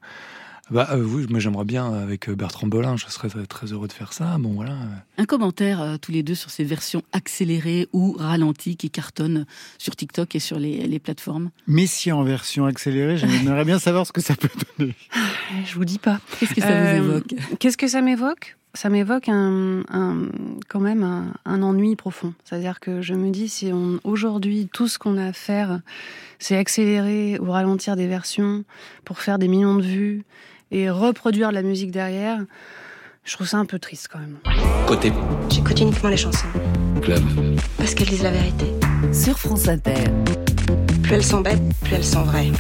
[0.69, 3.93] Bah euh, oui, moi j'aimerais bien avec Bertrand Bolin, je serais très, très heureux de
[3.93, 4.37] faire ça.
[4.41, 4.77] Bon voilà.
[5.17, 9.47] Un commentaire euh, tous les deux sur ces versions accélérées ou ralenties qui cartonnent
[9.79, 11.51] sur TikTok et sur les, les plateformes.
[11.69, 14.97] Messia en version accélérée, j'aimerais bien savoir ce que ça peut donner.
[15.67, 16.19] Je vous dis pas.
[16.41, 17.35] Qu'est-ce que ça Euh, vous évoque?
[17.61, 18.57] Qu'est-ce que ça m'évoque?
[18.77, 20.29] Ça m'évoque un, un-
[20.69, 22.35] quand même un, un ennui profond.
[22.45, 25.81] C'est-à-dire que je me dis, si on, aujourd'hui, tout ce qu'on a à faire,
[26.39, 28.65] c'est accélérer ou ralentir des versions
[29.07, 30.25] pour faire des millions de vues
[30.71, 32.45] et reproduire de la musique derrière,
[33.25, 34.37] je trouve ça un peu triste quand même.
[34.87, 35.11] Côté
[35.51, 36.47] J'écoute uniquement les chansons.
[37.01, 37.23] club.
[37.79, 38.67] Parce qu'elles disent la vérité.
[39.13, 40.05] Sur France Inter.
[41.03, 42.51] Plus elles sont bêtes, plus elles sont vraies.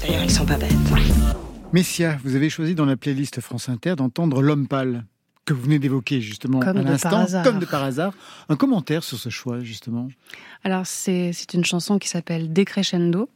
[0.00, 0.72] D'ailleurs, elles sont pas bêtes.
[1.74, 5.04] Messia, vous avez choisi dans la playlist France Inter d'entendre L'homme pâle,
[5.48, 8.12] que vous venez d'évoquer justement Comme à l'instant, comme de par hasard.
[8.50, 10.08] Un commentaire sur ce choix justement.
[10.62, 13.30] Alors, c'est une chanson qui s'appelle Decrescendo.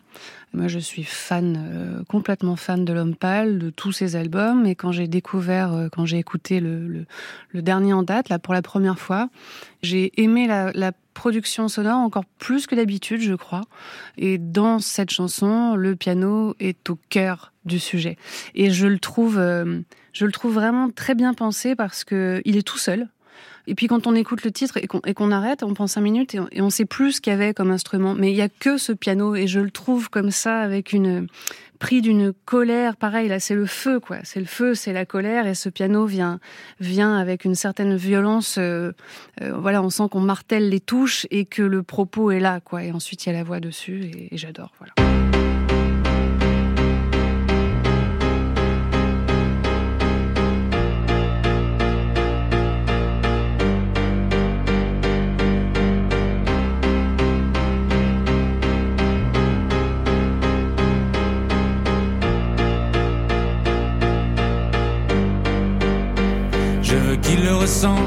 [0.52, 4.66] Moi, je suis fan, euh, complètement fan de L'Homme Pâle, de tous ses albums.
[4.66, 7.06] Et quand j'ai découvert, euh, quand j'ai écouté le, le,
[7.48, 9.30] le dernier en date, là, pour la première fois,
[9.82, 13.62] j'ai aimé la, la production sonore encore plus que d'habitude, je crois.
[14.18, 18.18] Et dans cette chanson, le piano est au cœur du sujet.
[18.54, 19.80] Et je le trouve, euh,
[20.12, 23.08] je le trouve vraiment très bien pensé parce que il est tout seul.
[23.66, 26.40] Et puis quand on écoute le titre et qu'on arrête, on prend cinq minutes et
[26.40, 28.14] on, et sait plus ce qu'il y avait comme instrument.
[28.14, 31.28] Mais il y a que ce piano et je le trouve comme ça avec une
[31.78, 32.96] pris d'une colère.
[32.96, 34.18] Pareil, là c'est le feu quoi.
[34.24, 36.40] C'est le feu, c'est la colère et ce piano vient
[36.80, 38.56] vient avec une certaine violence.
[38.58, 38.92] euh,
[39.40, 42.82] euh, voilà, on sent qu'on martèle les touches et que le propos est là quoi.
[42.82, 44.72] Et ensuite il y a la voix dessus et, et j'adore.
[44.78, 45.31] Voilà.
[67.42, 67.98] Le ressente.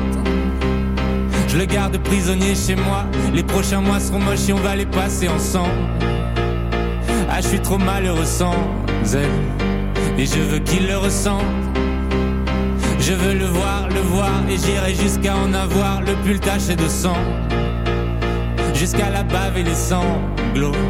[1.47, 3.05] Je Je le garde prisonnier chez moi.
[3.33, 5.71] Les prochains mois seront moches et on va les passer ensemble.
[7.29, 8.55] Ah, je suis trop malheureux sans
[9.13, 10.17] elle.
[10.17, 11.43] Et je veux qu'il le ressente.
[12.99, 16.87] Je veux le voir, le voir, et j'irai jusqu'à en avoir le pull taché de
[16.87, 17.17] sang.
[18.73, 20.81] Jusqu'à la bave et les sanglots.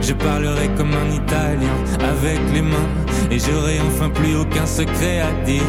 [0.00, 2.88] Je parlerai comme un Italien avec les mains
[3.30, 5.62] et j'aurai enfin plus aucun secret à dire.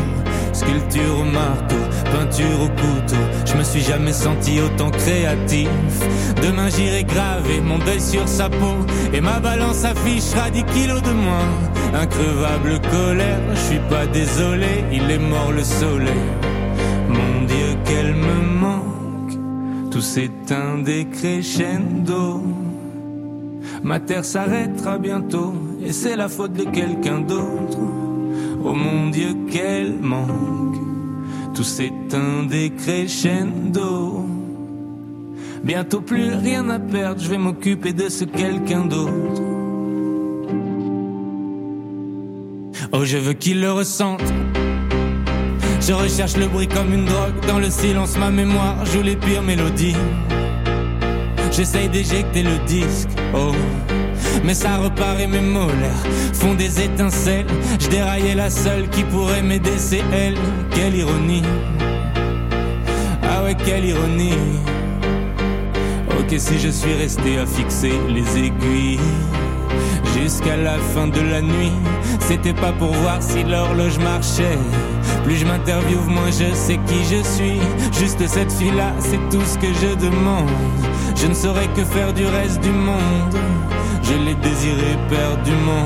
[0.55, 1.75] Sculpture au marteau,
[2.13, 5.67] peinture au couteau, je me suis jamais senti autant créatif.
[6.41, 8.77] Demain j'irai graver mon deuil sur sa peau
[9.13, 11.51] et ma balance affichera 10 kilos de moins.
[11.93, 16.25] Increvable colère, je suis pas désolé, il est mort le soleil.
[17.09, 22.41] Mon Dieu, qu'elle me manque, tout s'éteint des crescendo.
[23.83, 25.53] Ma terre s'arrêtera bientôt
[25.85, 28.04] et c'est la faute de quelqu'un d'autre.
[28.67, 30.75] Oh mon Dieu, quel manque,
[31.53, 34.25] tout s'éteint des crescendo.
[35.63, 39.41] Bientôt plus rien à perdre, je vais m'occuper de ce quelqu'un d'autre.
[42.91, 44.33] Oh, je veux qu'il le ressente.
[45.79, 47.45] Je recherche le bruit comme une drogue.
[47.47, 49.95] Dans le silence, ma mémoire joue les pires mélodies.
[51.51, 53.51] J'essaye d'éjecter le disque, oh.
[54.43, 57.47] Mais ça repart et mes molaires font des étincelles.
[57.79, 60.35] Je déraillais la seule qui pourrait m'aider, c'est elle.
[60.71, 61.43] Quelle ironie.
[63.23, 64.33] Ah ouais, quelle ironie.
[66.19, 68.99] Ok, si je suis resté à fixer les aiguilles
[70.17, 71.71] jusqu'à la fin de la nuit.
[72.19, 74.57] C'était pas pour voir si l'horloge marchait.
[75.23, 77.59] Plus je m'interviewe, moins je sais qui je suis.
[77.99, 80.49] Juste cette fille-là, c'est tout ce que je demande.
[81.15, 83.35] Je ne saurais que faire du reste du monde.
[84.07, 85.85] Je l'ai désiré perdument.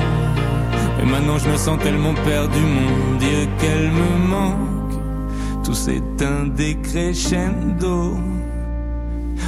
[1.02, 5.64] Et maintenant je me sens tellement perdu, mon Dieu, qu'elle me manque.
[5.64, 8.18] Tout s'éteint des crescendo.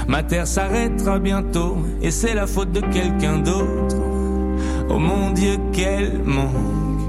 [0.08, 3.98] Ma terre s'arrêtera bientôt, et c'est la faute de quelqu'un d'autre.
[4.90, 7.02] Oh mon Dieu, quel manque.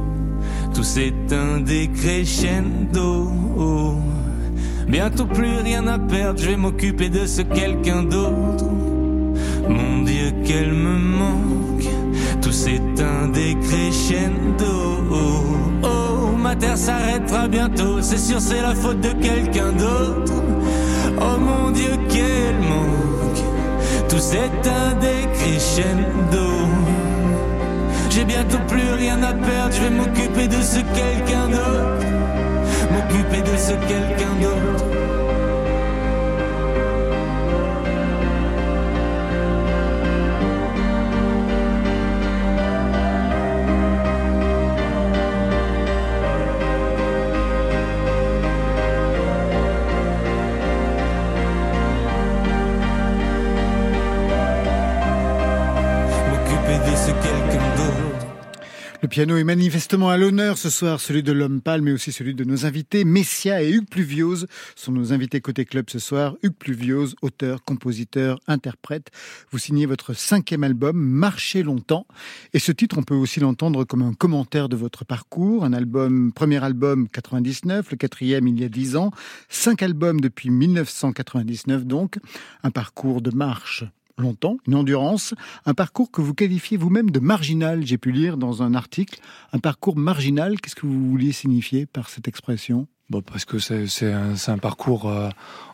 [0.75, 3.31] Tout s'éteint des crescendo.
[4.89, 8.67] Bientôt plus rien à perdre, je vais m'occuper de ce quelqu'un d'autre.
[10.45, 11.89] Qu'elle me manque.
[12.41, 15.05] Tout s'éteint des crescendo.
[15.83, 20.33] Oh, ma terre s'arrêtera bientôt, c'est sûr, c'est la faute de quelqu'un d'autre.
[21.19, 23.43] Oh mon Dieu, quel manque.
[24.09, 26.49] Tout s'éteint des crescendo.
[28.11, 32.07] J'ai bientôt plus rien à perdre, je vais m'occuper de ce quelqu'un d'autre.
[32.93, 35.02] M'occuper de ce quelqu'un d'autre.
[59.13, 62.45] Piano est manifestement à l'honneur ce soir, celui de l'homme pâle, mais aussi celui de
[62.45, 63.05] nos invités.
[63.05, 66.35] Messia et Hugues Pluviose sont nos invités côté club ce soir.
[66.43, 69.11] Hugues Pluviose, auteur, compositeur, interprète.
[69.51, 72.07] Vous signez votre cinquième album, Marchez longtemps.
[72.55, 75.67] Et ce titre, on peut aussi l'entendre comme un commentaire de votre parcours.
[75.67, 79.11] Un album, premier album 99, le quatrième il y a dix ans.
[79.51, 82.19] Cinq albums depuis 1999 donc.
[82.63, 83.85] Un parcours de marche
[84.19, 85.35] longtemps, une endurance,
[85.67, 89.21] un parcours que vous qualifiez vous-même de marginal, j'ai pu lire dans un article.
[89.53, 92.87] Un parcours marginal, qu'est-ce que vous vouliez signifier par cette expression?
[93.11, 95.29] Bon, parce que c'est un, un parcours euh,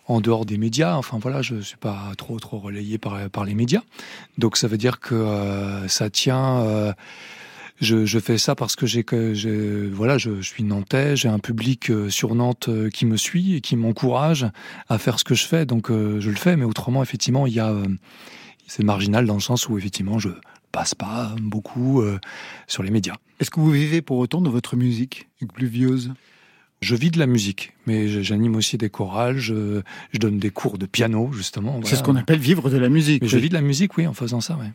[0.07, 0.97] en dehors des médias.
[0.97, 3.83] Enfin voilà, je suis pas trop trop relayé par par les médias.
[4.39, 6.61] Donc ça veut dire que euh, ça tient.
[6.61, 6.93] euh,
[7.81, 9.05] je, fais ça parce que j'ai
[9.89, 13.55] voilà, je, je suis nantais, j'ai un public euh, sur Nantes euh, qui me suit
[13.55, 14.47] et qui m'encourage
[14.89, 15.65] à faire ce que je fais.
[15.65, 17.75] Donc euh, je le fais, mais autrement effectivement il y a
[18.67, 20.31] c'est marginal dans le sens où effectivement je
[20.73, 22.03] passe pas beaucoup
[22.67, 23.15] sur les médias.
[23.41, 26.13] Est-ce que vous vivez pour autant de votre musique, Pluviose
[26.81, 30.79] Je vis de la musique, mais j'anime aussi des chorales, je, je donne des cours
[30.79, 31.81] de piano, justement.
[31.83, 33.23] C'est ce qu'on appelle vivre de la musique.
[33.23, 34.71] Mais je vis de la musique, oui, en faisant ça, ouais.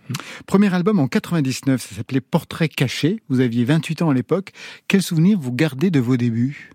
[0.46, 3.22] Premier album en 99, ça s'appelait Portrait caché.
[3.30, 4.52] Vous aviez 28 ans à l'époque.
[4.90, 6.72] Quel souvenir vous gardez de vos débuts?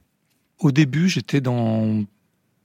[0.61, 2.05] Au début, j'étais dans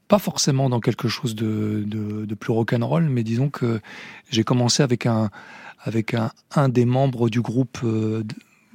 [0.07, 3.82] pas forcément dans quelque chose de, de, de plus rock'n'roll, mais disons que
[4.30, 5.30] j'ai commencé avec un
[5.80, 8.24] avec un, un des membres du groupe euh,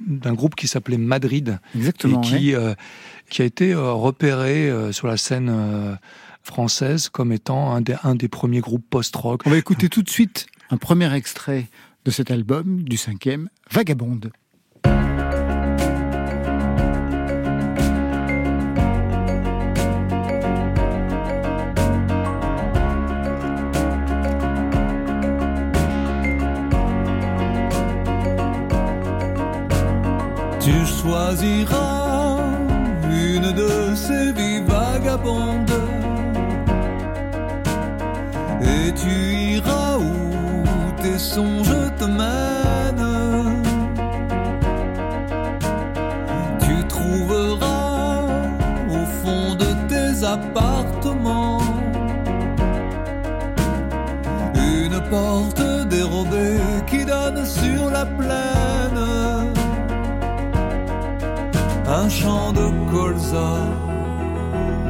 [0.05, 2.21] d'un groupe qui s'appelait Madrid Exactement.
[2.21, 2.73] et qui euh,
[3.29, 5.97] qui a été euh, repéré euh, sur la scène
[6.43, 9.41] française comme étant un des un des premiers groupes post-rock.
[9.45, 11.67] On va écouter tout de suite un premier extrait
[12.05, 14.31] de cet album, du cinquième, Vagabonde.
[30.69, 32.37] Tu choisiras
[33.09, 35.81] une de ces vies vagabondes
[38.61, 39.13] et tu
[39.55, 43.63] iras où tes songes te mènent.
[46.59, 48.25] Tu trouveras
[48.91, 51.61] au fond de tes appartements
[54.53, 58.58] une porte dérobée qui donne sur la plaine.
[62.19, 63.51] Un champ de colza,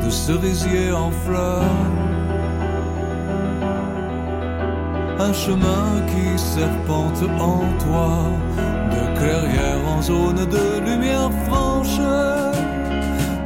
[0.04, 1.62] de cerisier en fleurs.
[5.20, 8.10] Un chemin qui serpente en toi,
[8.94, 12.00] de clairière en zone de lumière franche.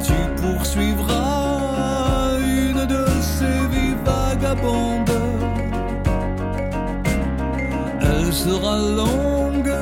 [0.02, 5.20] Tu poursuivras une de ces vies vagabondes.
[8.00, 9.74] Elle sera longue,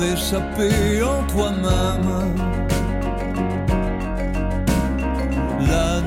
[0.00, 2.51] l'échapper en toi-même.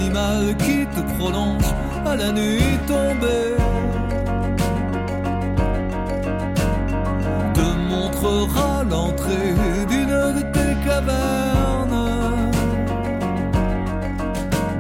[0.06, 1.66] Qui te prolonge
[2.06, 3.56] à la nuit tombée.
[7.54, 9.54] te montrera l'entrée
[9.90, 12.52] d'une de tes cavernes,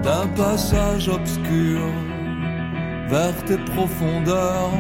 [0.03, 1.81] d'un passage obscur
[3.09, 4.71] vers tes profondeurs.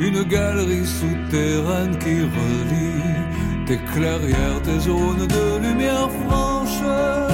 [0.00, 6.59] Une galerie souterraine qui relie tes clairières, tes zones de lumière franche.
[6.80, 7.29] Tu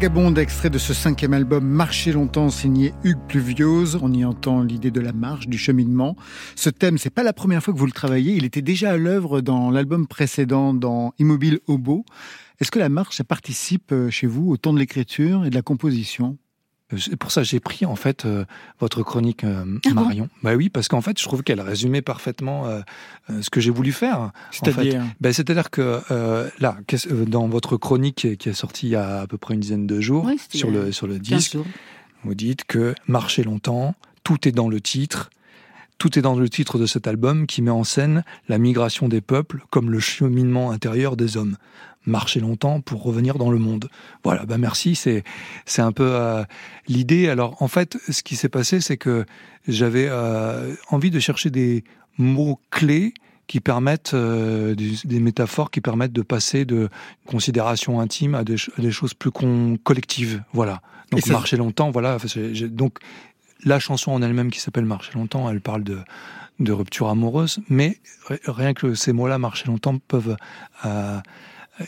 [0.00, 3.98] Vagabonde, extrait de ce cinquième album Marcher longtemps signé Hugues Pluviose.
[4.00, 6.16] On y entend l'idée de la marche, du cheminement.
[6.56, 8.32] Ce thème, c'est pas la première fois que vous le travaillez.
[8.32, 12.06] Il était déjà à l'œuvre dans l'album précédent, dans Immobile Hobo.
[12.60, 15.54] Est-ce que la marche, ça participe euh, chez vous au temps de l'écriture et de
[15.54, 16.38] la composition?
[16.98, 18.44] C'est pour ça que j'ai pris en fait euh,
[18.80, 20.28] votre chronique euh, Ah bon Marion.
[20.42, 22.80] bah oui, parce qu'en fait, je trouve qu'elle résumait parfaitement euh,
[23.30, 24.18] euh, ce que j'ai voulu faire.
[24.20, 25.08] en C'est-à-dire fait.
[25.20, 26.76] Ben, C'est-à-dire que euh, là,
[27.26, 30.00] dans votre chronique qui est- sortie il y a à peu près une dizaine de
[30.00, 31.66] jours Ouais, sur le sur le 15 disque, jours.
[32.24, 35.30] vous dites que marcher longtemps, tout est dans le titre.
[36.00, 39.20] Tout est dans le titre de cet album qui met en scène la migration des
[39.20, 41.56] peuples comme le cheminement intérieur des hommes.
[42.06, 43.90] Marcher longtemps pour revenir dans le monde.
[44.24, 45.22] Voilà, bah merci, c'est
[45.66, 46.42] c'est un peu euh,
[46.88, 47.28] l'idée.
[47.28, 49.26] Alors en fait, ce qui s'est passé, c'est que
[49.68, 51.84] j'avais euh, envie de chercher des
[52.16, 53.12] mots clés
[53.46, 56.88] qui permettent euh, des, des métaphores qui permettent de passer de
[57.26, 60.42] considérations intimes à des, ch- à des choses plus con- collectives.
[60.54, 60.80] Voilà.
[61.10, 62.16] Donc ça- marcher longtemps, voilà.
[62.70, 62.96] Donc
[63.64, 65.98] la chanson en elle-même qui s'appelle Marcher longtemps, elle parle de
[66.58, 67.98] de rupture amoureuse, mais
[68.28, 70.36] ri- rien que ces mots-là, marcher longtemps, peuvent
[70.84, 71.18] euh,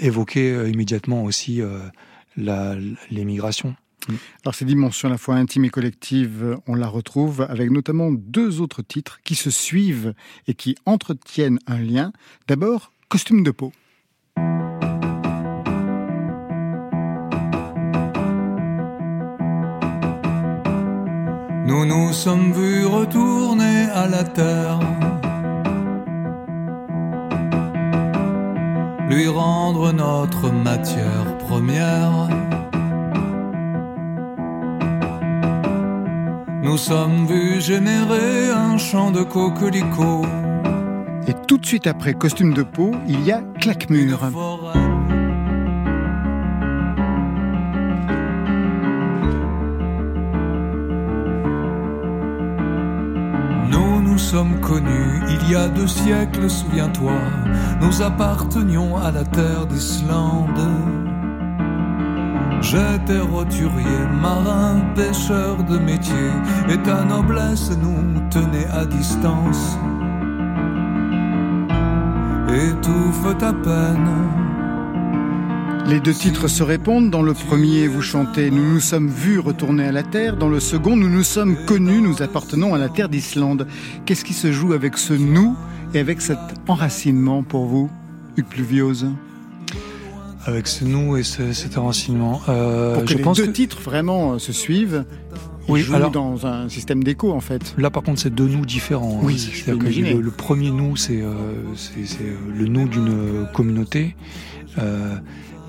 [0.01, 1.79] évoquer euh, immédiatement aussi euh,
[3.11, 3.77] l'émigration.
[4.45, 8.11] Alors ces dimensions à la fois intimes et collectives, euh, on la retrouve avec notamment
[8.13, 10.15] deux autres titres qui se suivent
[10.49, 12.13] et qui entretiennent un lien.
[12.49, 13.75] D'abord, Costume de peau.
[21.73, 24.79] Nous nous sommes vus retourner à la terre.
[29.09, 32.29] Lui rendre notre matière première.
[36.63, 40.27] Nous sommes vus générer un champ de coquelicots.
[41.27, 44.29] Et tout de suite après Costume de peau, il y a Claquemure.
[54.33, 57.19] Sommes connus il y a deux siècles, souviens-toi,
[57.83, 60.65] nous appartenions à la terre d'Islande.
[62.63, 66.31] J'étais roturier, marin, pêcheur de métier,
[66.71, 69.77] et ta noblesse nous tenait à distance.
[72.49, 74.62] Étouffe ta peine.
[75.89, 77.11] Les deux titres se répondent.
[77.11, 80.37] Dans le premier, vous chantez Nous nous sommes vus retourner à la Terre.
[80.37, 83.67] Dans le second, Nous nous sommes connus, nous appartenons à la Terre d'Islande.
[84.07, 85.55] Qu'est-ce qui se joue avec ce nous
[85.95, 87.91] et avec cet enracinement pour vous,
[88.37, 89.09] Hugues Pluviose?
[90.45, 92.41] Avec ce nous et ce- cet enracinement.
[92.49, 95.05] euh, Pour que je les pense deux que- titres vraiment euh, se suivent.
[95.69, 97.75] Ils Oui, alors- dans un système d'écho en fait.
[97.79, 99.21] Là, par contre, c'est deux nous différents.
[99.23, 99.51] Oui, hein.
[99.53, 101.33] je que le, le premier nous, c'est euh,
[101.77, 102.17] c'est-
[102.57, 104.17] le nous d'une communauté.
[104.79, 105.15] Euh,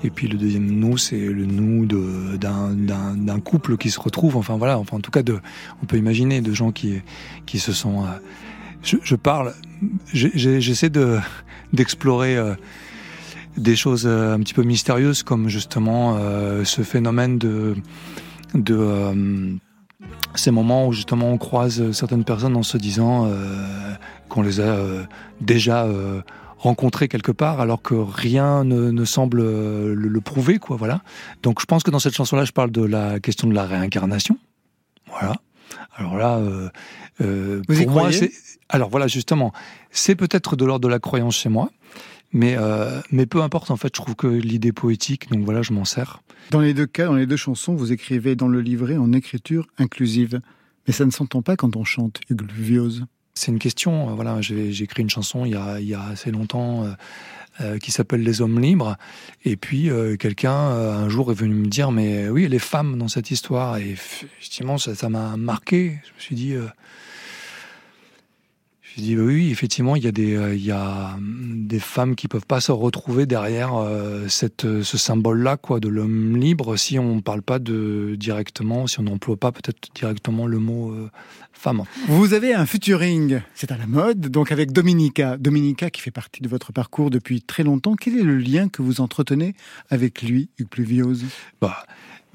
[0.04, 4.36] et puis le deuxième nous, c'est le nous d'un couple qui se retrouve.
[4.36, 5.22] Enfin voilà, enfin en tout cas,
[5.82, 7.00] on peut imaginer de gens qui
[7.46, 8.04] qui se sont.
[8.04, 8.08] euh,
[8.82, 9.54] je, parle,
[10.12, 11.18] j'essaie de
[11.72, 12.36] d'explorer.
[12.36, 12.54] euh,
[13.56, 16.18] des choses euh, un petit peu mystérieuses comme justement
[16.64, 17.76] ce phénomène de
[18.54, 19.56] de
[20.34, 23.30] ces moments où justement on croise certaines personnes en se disant
[24.28, 24.76] qu'on les a
[25.40, 25.86] déjà
[26.64, 31.02] rencontrés quelque part alors que rien ne, ne semble euh, le, le prouver quoi voilà.
[31.42, 33.64] Donc je pense que dans cette chanson là je parle de la question de la
[33.64, 34.36] réincarnation.
[35.08, 35.36] Voilà.
[35.96, 36.68] Alors là euh,
[37.20, 38.32] euh, Vous y pour moi c'est
[38.68, 39.52] alors voilà justement
[39.90, 41.70] c'est peut-être de l'ordre de la croyance chez moi
[42.32, 45.72] mais euh, mais peu importe en fait je trouve que l'idée poétique donc voilà je
[45.72, 46.22] m'en sers.
[46.50, 49.66] Dans les deux cas, dans les deux chansons, vous écrivez dans le livret en écriture
[49.78, 50.40] inclusive.
[50.86, 53.06] Mais ça ne s'entend pas quand on chante, Hugues Pluviose.
[53.36, 54.10] C'est une question.
[54.10, 56.92] euh, Voilà, j'ai écrit une chanson il y a, assez longtemps euh,
[57.60, 58.96] euh, qui s'appelle Les Hommes libres.
[59.44, 63.30] Et puis quelqu'un un jour est venu me dire mais oui les femmes dans cette
[63.30, 63.78] histoire.
[63.78, 65.98] Et effectivement ça m'a marqué.
[66.04, 66.54] Je me suis dit.
[68.96, 72.14] Je dit oui, effectivement il y a des euh, il y a hum, des femmes
[72.14, 76.36] qui peuvent pas se retrouver derrière euh, cette euh, ce symbole là quoi de l'homme
[76.36, 80.92] libre si on parle pas de directement si on n'emploie pas peut-être directement le mot
[80.92, 81.10] euh,
[81.52, 81.84] femme.
[82.08, 85.36] Vous avez un featuring, c'est à la mode, donc avec Dominica.
[85.38, 87.94] Dominica qui fait partie de votre parcours depuis très longtemps.
[87.94, 89.54] Quel est le lien que vous entretenez
[89.88, 91.24] avec lui, Hugues Pluviose?
[91.60, 91.86] Bah,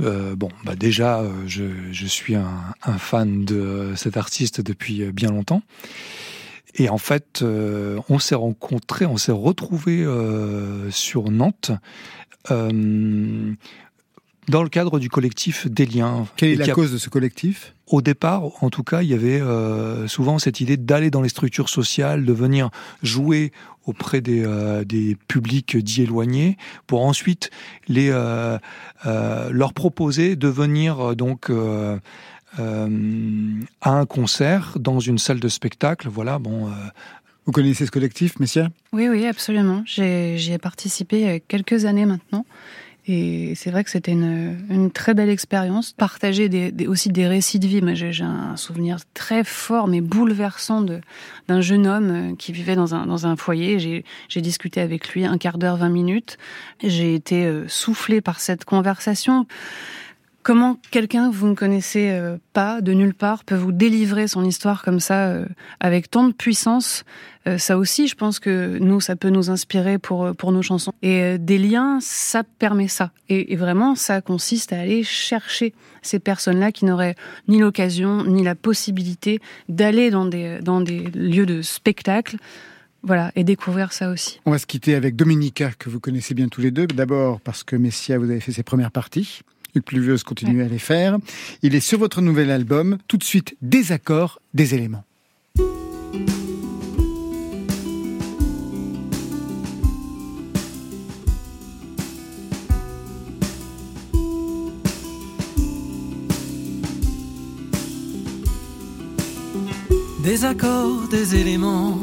[0.02, 2.50] euh, bon, bah déjà, euh, je, je suis un,
[2.84, 5.62] un fan de cet artiste depuis bien longtemps.
[6.76, 11.72] Et en fait, euh, on s'est rencontrés, on s'est retrouvés euh, sur Nantes
[12.52, 13.54] euh,
[14.48, 16.28] dans le cadre du collectif Des Liens.
[16.36, 17.76] Quelle est la a- cause de ce collectif?
[17.88, 21.30] Au départ, en tout cas, il y avait euh, souvent cette idée d'aller dans les
[21.30, 22.70] structures sociales, de venir
[23.02, 23.52] jouer
[23.86, 27.50] auprès des, euh, des publics dits éloignés, pour ensuite
[27.88, 28.60] les euh,
[29.08, 31.50] euh, leur proposer de venir euh, donc
[32.58, 36.08] euh, euh, à un concert dans une salle de spectacle.
[36.10, 36.68] Voilà, bon.
[36.68, 36.72] euh,
[37.46, 38.70] Vous connaissez ce collectif, Messia?
[38.94, 39.82] Oui, oui, absolument.
[39.86, 42.46] J'ai- J'y ai participé il y a quelques années maintenant.
[43.08, 45.94] Et c'est vrai que c'était une, une très belle expérience.
[45.94, 47.82] Partager des, des- aussi des récits de vie.
[47.82, 51.02] Moi, j'ai un souvenir très fort, mais bouleversant de-
[51.48, 53.80] d'un jeune homme euh, qui vivait dans un, dans un foyer.
[54.28, 56.38] J'ai discuté avec lui un quart d'heure, 20 minutes.
[56.84, 59.48] J'ai été soufflée par cette conversation.
[60.42, 64.46] Comment quelqu'un que vous ne connaissez euh, pas, de nulle part, peut vous délivrer son
[64.46, 65.46] histoire comme ça, euh,
[65.80, 67.04] avec tant de puissance
[67.48, 70.94] Euh, Ça aussi, je pense que nous, ça peut nous inspirer pour, pour nos chansons.
[71.02, 73.12] Et des liens, ça permet ça.
[73.30, 77.16] Et, et vraiment, ça consiste à aller chercher ces personnes-là qui n'auraient
[77.48, 82.38] ni l'occasion, ni la possibilité d'aller dans des, dans des lieux de spectacle.
[83.04, 84.42] Voilà, et découvrir ça aussi.
[84.46, 86.88] On va se quitter avec Dominica, que vous connaissez bien tous les deux.
[86.88, 89.42] D'abord parce que Messia, vous avez fait ses premières parties.
[89.76, 91.18] Hugues Pluvieuse continue à les faire.
[91.62, 92.98] Il est sur votre nouvel album.
[93.08, 95.04] Tout de suite, des accords, des éléments.
[110.24, 111.98] Des accords, des éléments,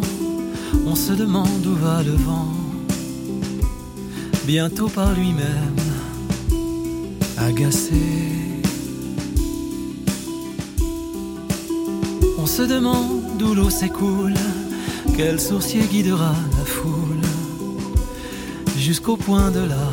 [0.84, 2.52] on se demande où va le vent.
[4.46, 5.76] Bientôt par lui-même,
[7.38, 8.02] agacé.
[12.38, 14.34] On se demande où l'eau s'écoule,
[15.16, 17.26] quel sourcier guidera la foule,
[18.78, 19.88] jusqu'au point de la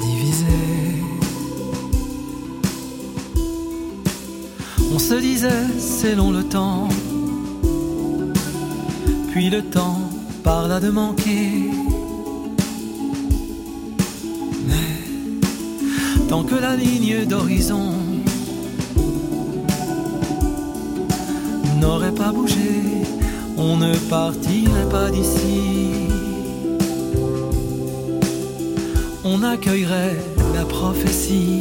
[0.00, 1.02] diviser.
[4.94, 6.88] On se disait, c'est long le temps.
[9.30, 10.00] Puis le temps
[10.42, 11.81] parla de manquer.
[16.32, 17.92] Tant que la ligne d'horizon
[21.78, 22.72] n'aurait pas bougé,
[23.58, 26.08] on ne partirait pas d'ici.
[29.24, 30.16] On accueillerait
[30.54, 31.60] la prophétie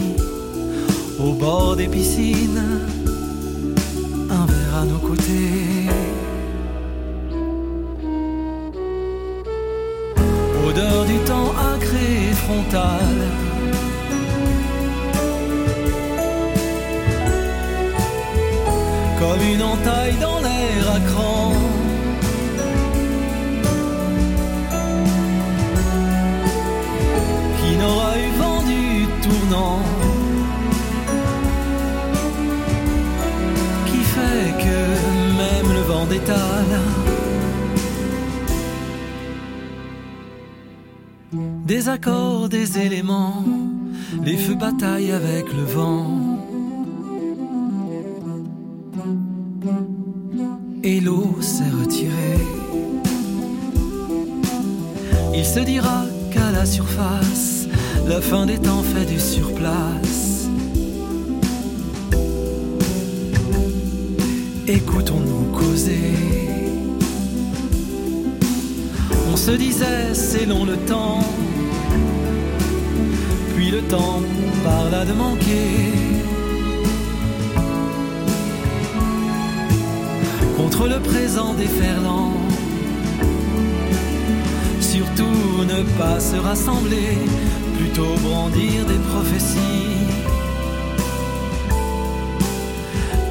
[1.20, 2.64] au bord des piscines,
[27.58, 29.80] Qui n'aura eu vent du tournant.
[33.88, 34.80] Qui fait que
[35.42, 36.74] même le vent d'étale.
[41.66, 43.46] Des accords, des éléments,
[44.24, 46.31] les feux bataillent avec le vent.
[58.08, 60.48] La fin des temps fait du surplace.
[64.68, 66.14] Écoutons-nous causer.
[69.32, 71.20] On se disait, c'est long le temps.
[73.56, 74.22] Puis le temps
[74.64, 75.72] parla de manquer.
[80.58, 82.51] Contre le présent déferlant.
[84.92, 87.18] Surtout ne pas se rassembler,
[87.78, 89.96] plutôt brandir des prophéties.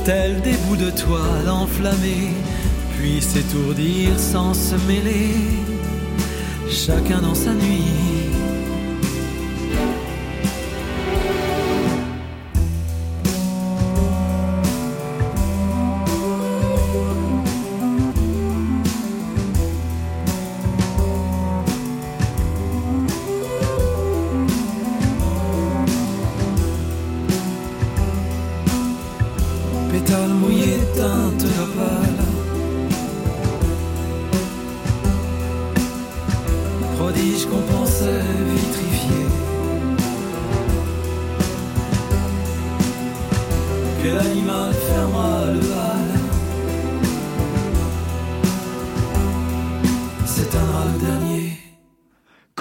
[0.07, 2.33] Tels des bouts de toile enflammés,
[2.97, 5.35] puis s'étourdir sans se mêler,
[6.71, 8.20] chacun dans sa nuit.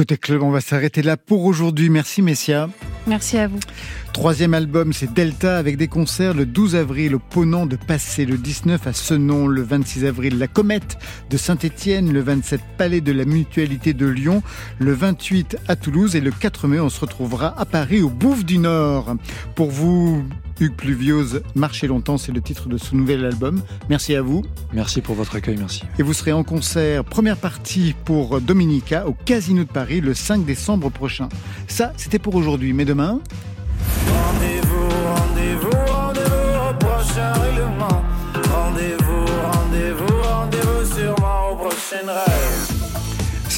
[0.10, 1.92] Côté club, on va s'arrêter là pour aujourd'hui.
[1.92, 2.68] Merci Messia.
[3.06, 3.60] Merci à vous.
[4.12, 8.40] Troisième album, c'est Delta avec des concerts le 12 avril au Ponant de Passé, le
[8.40, 10.98] 19 à Senon, le 26 avril La Comète
[11.30, 14.42] de Saint-Étienne, le 27 Palais de la Mutualité de Lyon,
[14.80, 18.44] le 28 à Toulouse et le 4 mai on se retrouvera à Paris au Bouffe
[18.44, 19.16] du Nord.
[19.54, 20.24] Pour vous,
[20.60, 23.62] Hugues Pluviose, Marchez longtemps, c'est le titre de ce nouvel album.
[23.90, 24.44] Merci à vous.
[24.74, 25.84] Merci pour votre accueil, merci.
[25.98, 30.46] Et vous serez en concert, première partie pour Dominica au Casino de Paris le 5
[30.46, 31.30] décembre prochain.
[31.68, 33.20] Ça, c'était pour aujourd'hui, mais demain...
[34.08, 38.04] Rendez-vous, rendez-vous, rendez-vous au prochain règlement.
[38.52, 42.79] Rendez-vous, rendez-vous, rendez-vous sûrement au prochain rêve.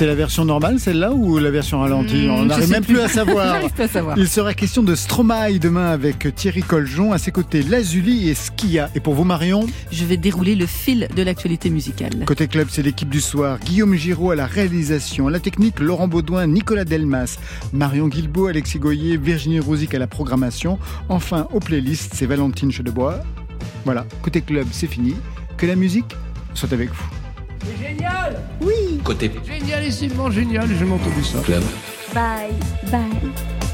[0.02, 3.04] C'est la version normale, celle-là, ou la version ralentie Mmh, On n'arrive même plus plus.
[3.04, 3.54] à savoir.
[3.54, 4.16] À.
[4.18, 7.14] Il sera question de Stromae demain avec Thierry Coljon.
[7.14, 8.90] À ses côtés, Lazuli et Skia.
[8.96, 12.26] Et pour vous, Marion Je vais dérouler le fil de l'actualité musicale.
[12.26, 13.60] Côté club, c'est l'équipe du soir.
[13.60, 17.38] Guillaume Giraud à la réalisation, à la technique, Laurent Baudouin, Nicolas Delmas,
[17.72, 20.80] Marion Guilbault, Alexis Goyer, Virginie Rouzic à la programmation.
[21.10, 23.20] Enfin, aux playlists, c'est Valentine Chedebois.
[23.86, 25.14] Voilà, côté club, c'est fini.
[25.58, 26.16] Que la musique
[26.56, 27.21] soit avec vous.
[27.64, 28.42] C'est génial
[29.04, 31.40] Côté Génialissimement génial, j'ai jamais entendu ça.
[31.40, 31.64] club.
[32.14, 32.54] Bye,
[32.92, 33.71] bye.